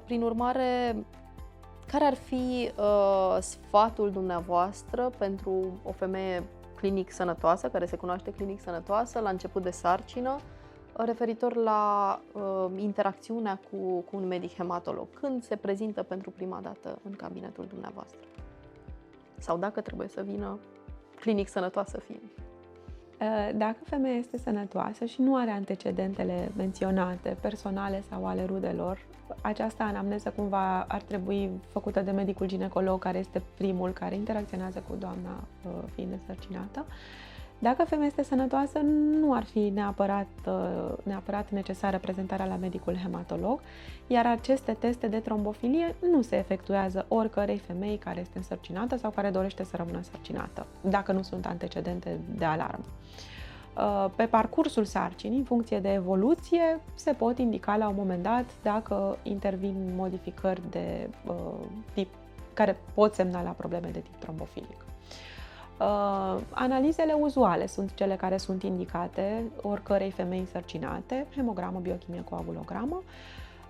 Prin 0.05 0.23
urmare, 0.23 0.97
care 1.87 2.05
ar 2.05 2.15
fi 2.15 2.71
sfatul 3.41 4.11
dumneavoastră 4.11 5.11
pentru 5.19 5.81
o 5.85 5.93
femeie 5.93 6.43
clinic 6.77 7.13
sănătoasă, 7.13 7.69
care 7.69 7.87
se 7.87 7.97
cunoaște 7.97 8.31
clinic 8.31 8.61
sănătoasă, 8.61 9.21
la 9.21 9.29
început 9.29 9.63
de 9.63 9.71
sarcină, 9.71 10.37
referitor 11.05 11.55
la 11.57 12.21
uh, 12.33 12.67
interacțiunea 12.77 13.61
cu, 13.71 14.01
cu 14.01 14.17
un 14.17 14.27
medic 14.27 14.55
hematolog. 14.55 15.07
Când 15.21 15.43
se 15.43 15.57
prezintă 15.57 16.03
pentru 16.03 16.31
prima 16.31 16.61
dată 16.63 16.99
în 17.05 17.13
cabinetul 17.13 17.67
dumneavoastră? 17.69 18.19
Sau 19.39 19.57
dacă 19.57 19.81
trebuie 19.81 20.09
să 20.09 20.23
vină 20.23 20.59
clinic 21.21 21.49
sănătoasă 21.49 21.99
fiind? 21.99 22.31
Uh, 23.21 23.51
dacă 23.55 23.77
femeia 23.85 24.17
este 24.17 24.39
sănătoasă 24.39 25.05
și 25.05 25.21
nu 25.21 25.37
are 25.37 25.51
antecedentele 25.51 26.51
menționate, 26.57 27.37
personale 27.41 28.03
sau 28.11 28.27
ale 28.27 28.45
rudelor, 28.45 28.99
această 29.43 29.83
anamneză 29.83 30.33
cumva 30.37 30.83
ar 30.89 31.03
trebui 31.03 31.51
făcută 31.69 32.01
de 32.01 32.11
medicul 32.11 32.47
ginecolog, 32.47 33.01
care 33.01 33.19
este 33.19 33.43
primul 33.57 33.93
care 33.93 34.15
interacționează 34.15 34.83
cu 34.89 34.95
doamna 34.99 35.45
uh, 35.67 35.73
fiind 35.95 36.13
însărcinată. 36.13 36.87
Dacă 37.59 37.85
femeia 37.85 38.07
este 38.07 38.23
sănătoasă, 38.23 38.79
nu 39.21 39.35
ar 39.35 39.45
fi 39.45 39.59
neapărat, 39.59 40.27
uh, 40.47 40.93
neapărat 41.03 41.51
necesară 41.51 41.99
prezentarea 41.99 42.47
la 42.47 42.57
medicul 42.57 42.97
hematolog, 42.97 43.61
iar 44.07 44.27
aceste 44.27 44.73
teste 44.73 45.07
de 45.07 45.19
trombofilie 45.19 45.95
nu 46.13 46.23
se 46.23 46.37
efectuează 46.37 47.07
oricărei 47.09 47.59
femei 47.59 47.97
care 47.97 48.21
este 48.21 48.39
însărcinată 48.39 48.97
sau 48.97 49.11
care 49.11 49.31
dorește 49.31 49.65
să 49.65 49.77
rămână 49.77 49.97
însărcinată, 49.97 50.67
dacă 50.81 51.13
nu 51.13 51.23
sunt 51.23 51.47
antecedente 51.47 52.21
de 52.35 52.45
alarmă. 52.45 52.85
Uh, 53.77 54.11
pe 54.17 54.25
parcursul 54.25 54.85
sarcinii, 54.85 55.39
în 55.39 55.45
funcție 55.45 55.79
de 55.79 55.93
evoluție, 55.93 56.81
se 56.95 57.13
pot 57.13 57.39
indica 57.39 57.77
la 57.77 57.89
un 57.89 57.95
moment 57.97 58.23
dat 58.23 58.45
dacă 58.63 59.19
intervin 59.23 59.93
modificări 59.97 60.63
de 60.71 61.11
uh, 61.27 61.35
tip 61.95 62.09
care 62.55 62.77
pot 62.95 63.15
semna 63.15 63.43
la 63.43 63.51
probleme 63.51 63.89
de 63.93 63.99
tip 63.99 64.15
trombofilic. 64.19 64.86
Uh, 65.81 66.41
analizele 66.51 67.13
uzuale 67.13 67.67
sunt 67.67 67.95
cele 67.95 68.15
care 68.15 68.37
sunt 68.37 68.63
indicate 68.63 69.43
oricărei 69.63 70.11
femei 70.11 70.39
însărcinate, 70.39 71.27
hemogramă, 71.35 71.79
biochimie, 71.79 72.25
coagulogramă. 72.29 73.03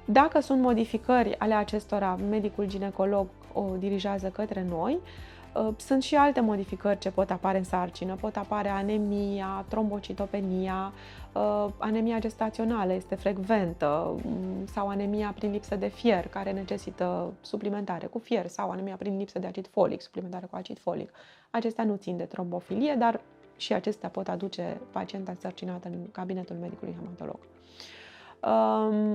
Dacă 0.04 0.40
sunt 0.40 0.60
modificări 0.60 1.38
ale 1.38 1.54
acestora, 1.54 2.18
medicul 2.30 2.66
ginecolog 2.66 3.26
o 3.52 3.64
dirigează 3.78 4.28
către 4.28 4.66
noi. 4.68 4.92
Uh, 4.92 5.35
sunt 5.76 6.02
și 6.02 6.14
alte 6.14 6.40
modificări 6.40 6.98
ce 6.98 7.10
pot 7.10 7.30
apare 7.30 7.58
în 7.58 7.64
sarcină. 7.64 8.14
Pot 8.14 8.36
apare 8.36 8.68
anemia, 8.68 9.64
trombocitopenia, 9.68 10.92
uh, 11.32 11.66
anemia 11.78 12.18
gestațională 12.18 12.92
este 12.92 13.14
frecventă 13.14 14.20
mm, 14.24 14.66
sau 14.66 14.88
anemia 14.88 15.32
prin 15.36 15.50
lipsă 15.50 15.76
de 15.76 15.88
fier 15.88 16.28
care 16.28 16.52
necesită 16.52 17.32
suplimentare 17.40 18.06
cu 18.06 18.18
fier 18.18 18.46
sau 18.46 18.70
anemia 18.70 18.96
prin 18.96 19.16
lipsă 19.16 19.38
de 19.38 19.46
acid 19.46 19.68
folic, 19.68 20.00
suplimentare 20.00 20.46
cu 20.50 20.56
acid 20.56 20.78
folic. 20.78 21.10
Acestea 21.50 21.84
nu 21.84 21.96
țin 21.96 22.16
de 22.16 22.24
trombofilie, 22.24 22.94
dar 22.98 23.20
și 23.56 23.72
acestea 23.72 24.08
pot 24.08 24.28
aduce 24.28 24.80
pacienta 24.90 25.30
însărcinată 25.30 25.88
în 25.88 26.10
cabinetul 26.12 26.56
medicului 26.56 26.96
hematolog. 26.98 27.38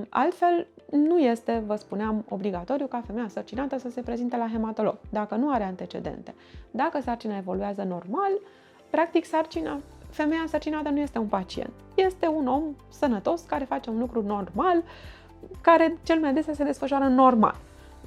Altfel, 0.08 0.66
nu 0.90 1.18
este, 1.18 1.62
vă 1.66 1.74
spuneam, 1.74 2.24
obligatoriu 2.28 2.86
ca 2.86 3.02
femeia 3.06 3.24
însărcinată 3.24 3.78
să 3.78 3.90
se 3.90 4.00
prezinte 4.00 4.36
la 4.36 4.48
hematolog, 4.52 4.98
dacă 5.10 5.34
nu 5.34 5.50
are 5.50 5.64
antecedente. 5.64 6.34
Dacă 6.70 7.00
sarcina 7.00 7.36
evoluează 7.36 7.82
normal, 7.82 8.30
practic 8.90 9.24
sarcina, 9.24 9.80
femeia 10.10 10.40
însărcinată 10.40 10.88
nu 10.88 10.98
este 10.98 11.18
un 11.18 11.26
pacient. 11.26 11.72
Este 11.94 12.26
un 12.26 12.46
om 12.46 12.62
sănătos 12.88 13.40
care 13.40 13.64
face 13.64 13.90
un 13.90 13.98
lucru 13.98 14.22
normal, 14.22 14.82
care 15.60 15.98
cel 16.02 16.20
mai 16.20 16.30
adesea 16.30 16.54
se 16.54 16.64
desfășoară 16.64 17.04
normal. 17.04 17.56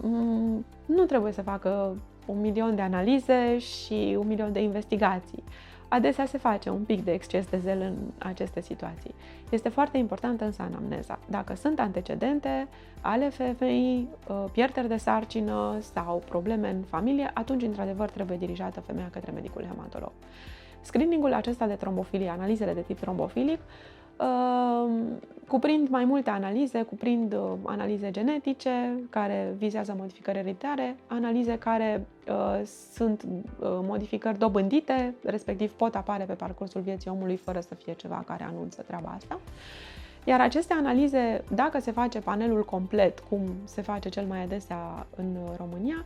Mm, 0.01 0.65
nu 0.85 1.03
trebuie 1.05 1.31
să 1.31 1.41
facă 1.41 1.97
un 2.25 2.41
milion 2.41 2.75
de 2.75 2.81
analize 2.81 3.57
și 3.57 4.15
un 4.19 4.27
milion 4.27 4.51
de 4.51 4.61
investigații 4.61 5.43
adesea 5.87 6.25
se 6.25 6.37
face 6.37 6.69
un 6.69 6.83
pic 6.83 7.03
de 7.03 7.11
exces 7.11 7.47
de 7.47 7.57
zel 7.57 7.81
în 7.81 7.95
aceste 8.17 8.61
situații. 8.61 9.15
Este 9.49 9.69
foarte 9.69 9.97
importantă 9.97 10.45
însă 10.45 10.61
anamneza. 10.61 11.19
Dacă 11.29 11.55
sunt 11.55 11.79
antecedente 11.79 12.67
ale 13.01 13.29
femeii, 13.29 14.09
uh, 14.27 14.45
pierderi 14.51 14.87
de 14.87 14.97
sarcină 14.97 15.77
sau 15.93 16.23
probleme 16.29 16.69
în 16.69 16.81
familie, 16.81 17.31
atunci, 17.33 17.63
într-adevăr, 17.63 18.09
trebuie 18.09 18.37
dirijată 18.37 18.79
femeia 18.79 19.09
către 19.11 19.31
medicul 19.31 19.65
hematolog. 19.65 20.11
Screeningul 20.81 21.33
acesta 21.33 21.67
de 21.67 21.73
trombofilie, 21.73 22.29
analizele 22.29 22.73
de 22.73 22.81
tip 22.81 22.99
trombofilic, 22.99 23.59
Ehm, 23.59 24.04
cuprind 25.47 25.89
mai 25.89 26.05
multe 26.05 26.29
analize, 26.29 26.81
cuprind 26.81 27.33
uh, 27.33 27.51
analize 27.63 28.11
genetice 28.11 28.99
care 29.09 29.53
vizează 29.57 29.95
modificări 29.97 30.37
ereditare, 30.37 30.95
analize 31.07 31.57
care 31.57 32.05
uh, 32.27 32.61
sunt 32.93 33.23
uh, 33.23 33.35
modificări 33.59 34.37
dobândite, 34.37 35.15
respectiv 35.23 35.71
pot 35.71 35.95
apare 35.95 36.23
pe 36.23 36.33
parcursul 36.33 36.81
vieții 36.81 37.11
omului 37.11 37.35
fără 37.35 37.59
să 37.59 37.75
fie 37.75 37.93
ceva 37.93 38.23
care 38.27 38.43
anunță 38.43 38.81
treaba 38.81 39.13
asta. 39.15 39.39
Iar 40.23 40.41
aceste 40.41 40.73
analize, 40.73 41.43
dacă 41.53 41.79
se 41.79 41.91
face 41.91 42.19
panelul 42.19 42.63
complet, 42.63 43.19
cum 43.19 43.41
se 43.63 43.81
face 43.81 44.09
cel 44.09 44.25
mai 44.25 44.43
adesea 44.43 45.07
în 45.15 45.37
România, 45.57 46.05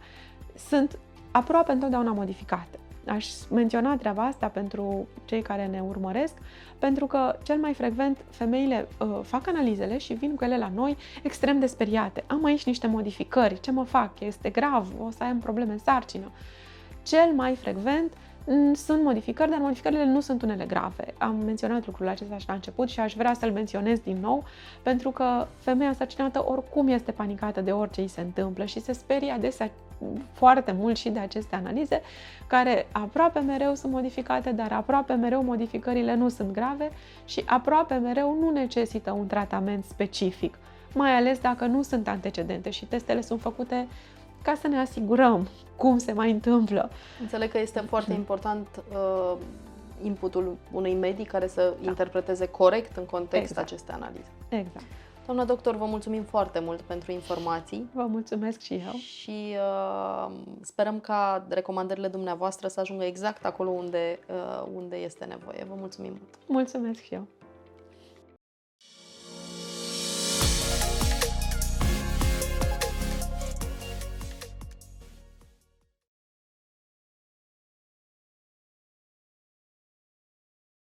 sunt 0.56 1.00
aproape 1.32 1.72
întotdeauna 1.72 2.12
modificate. 2.12 2.80
Aș 3.10 3.28
menționa 3.50 3.98
treaba 3.98 4.26
asta 4.26 4.48
pentru 4.48 5.08
cei 5.26 5.41
care 5.41 5.65
ne 5.65 5.82
urmăresc, 5.82 6.34
pentru 6.80 7.06
că 7.06 7.36
cel 7.43 7.58
mai 7.58 7.74
frecvent 7.74 8.17
femeile 8.30 8.88
uh, 9.00 9.19
fac 9.24 9.48
analizele 9.48 9.98
și 9.98 10.13
vin 10.13 10.36
cu 10.36 10.43
ele 10.43 10.58
la 10.58 10.72
noi 10.76 10.98
extrem 11.24 11.60
de 11.60 11.65
speriate. 11.65 12.24
Am 12.28 12.45
aici 12.45 12.65
niște 12.65 12.88
modificări, 12.88 13.60
ce 13.60 13.72
mă 13.72 13.84
fac? 13.84 14.19
Este 14.19 14.50
grav? 14.50 14.88
O 15.00 15.10
să 15.10 15.24
am 15.24 15.39
probleme 15.39 15.72
în 15.72 15.78
sarcină? 15.78 16.32
Cel 17.04 17.34
mai 17.36 17.56
frecvent 17.56 18.13
sunt 18.73 19.04
modificări, 19.04 19.49
dar 19.49 19.60
modificările 19.60 20.06
nu 20.06 20.19
sunt 20.19 20.41
unele 20.41 20.65
grave. 20.65 21.13
Am 21.17 21.36
menționat 21.45 21.86
lucrul 21.86 22.08
acesta 22.08 22.38
și 22.38 22.47
la 22.47 22.54
început 22.54 22.89
și 22.89 22.99
aș 22.99 23.13
vrea 23.13 23.34
să-l 23.34 23.52
menționez 23.52 23.99
din 23.99 24.17
nou, 24.21 24.43
pentru 24.82 25.12
că 25.12 25.47
femeia 25.58 25.89
însărcinată 25.89 26.45
oricum 26.47 26.88
este 26.88 27.12
panicată 27.12 27.62
de 27.62 27.71
orice 27.71 28.02
îi 28.02 28.08
se 28.08 28.21
întâmplă 28.21 28.65
și 28.65 28.80
se 28.80 28.93
sperie 28.93 29.32
adesea 29.32 29.71
foarte 30.32 30.71
mult 30.71 30.97
și 30.97 31.10
de 31.10 31.19
aceste 31.19 31.56
analize, 31.56 32.02
care 32.47 32.88
aproape 32.91 33.39
mereu 33.39 33.75
sunt 33.75 33.91
modificate, 33.91 34.52
dar 34.52 34.71
aproape 34.71 35.13
mereu 35.13 35.43
modificările 35.43 36.15
nu 36.15 36.30
sunt 36.30 36.52
grave 36.52 36.91
și 37.25 37.43
aproape 37.45 37.95
mereu 37.95 38.38
nu 38.39 38.49
necesită 38.49 39.12
un 39.12 39.28
tratament 39.28 39.86
specific, 39.86 40.58
mai 40.93 41.15
ales 41.15 41.39
dacă 41.39 41.65
nu 41.65 41.82
sunt 41.82 42.08
antecedente 42.08 42.69
și 42.69 42.86
testele 42.86 43.21
sunt 43.21 43.41
făcute 43.41 43.88
ca 44.41 44.54
să 44.62 44.67
ne 44.67 44.80
asigurăm 44.80 45.47
cum 45.75 45.97
se 45.97 46.12
mai 46.12 46.32
întâmplă. 46.32 46.89
Înțeleg 47.21 47.52
că 47.52 47.60
este 47.60 47.80
foarte 47.80 48.13
important 48.13 48.67
uh, 48.91 49.38
inputul 50.02 50.58
unui 50.71 50.93
medic 50.93 51.28
care 51.28 51.47
să 51.47 51.73
da. 51.82 51.89
interpreteze 51.89 52.47
corect 52.47 52.97
în 52.97 53.06
context 53.06 53.49
exact. 53.49 53.67
aceste 53.67 53.91
analize. 53.91 54.32
Exact. 54.49 54.86
Doamna 55.25 55.45
doctor, 55.45 55.75
vă 55.75 55.86
mulțumim 55.86 56.23
foarte 56.23 56.60
mult 56.60 56.82
pentru 56.82 57.12
informații. 57.12 57.89
Vă 57.93 58.06
mulțumesc 58.10 58.60
și 58.60 58.73
eu. 58.73 58.93
Și 58.93 59.56
uh, 59.56 60.32
sperăm 60.62 60.99
ca 60.99 61.45
recomandările 61.49 62.08
dumneavoastră 62.08 62.67
să 62.67 62.80
ajungă 62.80 63.04
exact 63.04 63.45
acolo 63.45 63.69
unde, 63.69 64.19
uh, 64.30 64.67
unde 64.75 64.95
este 64.95 65.25
nevoie. 65.25 65.65
Vă 65.69 65.73
mulțumim 65.78 66.10
mult. 66.12 66.38
Mulțumesc 66.47 67.02
și 67.02 67.13
eu. 67.13 67.28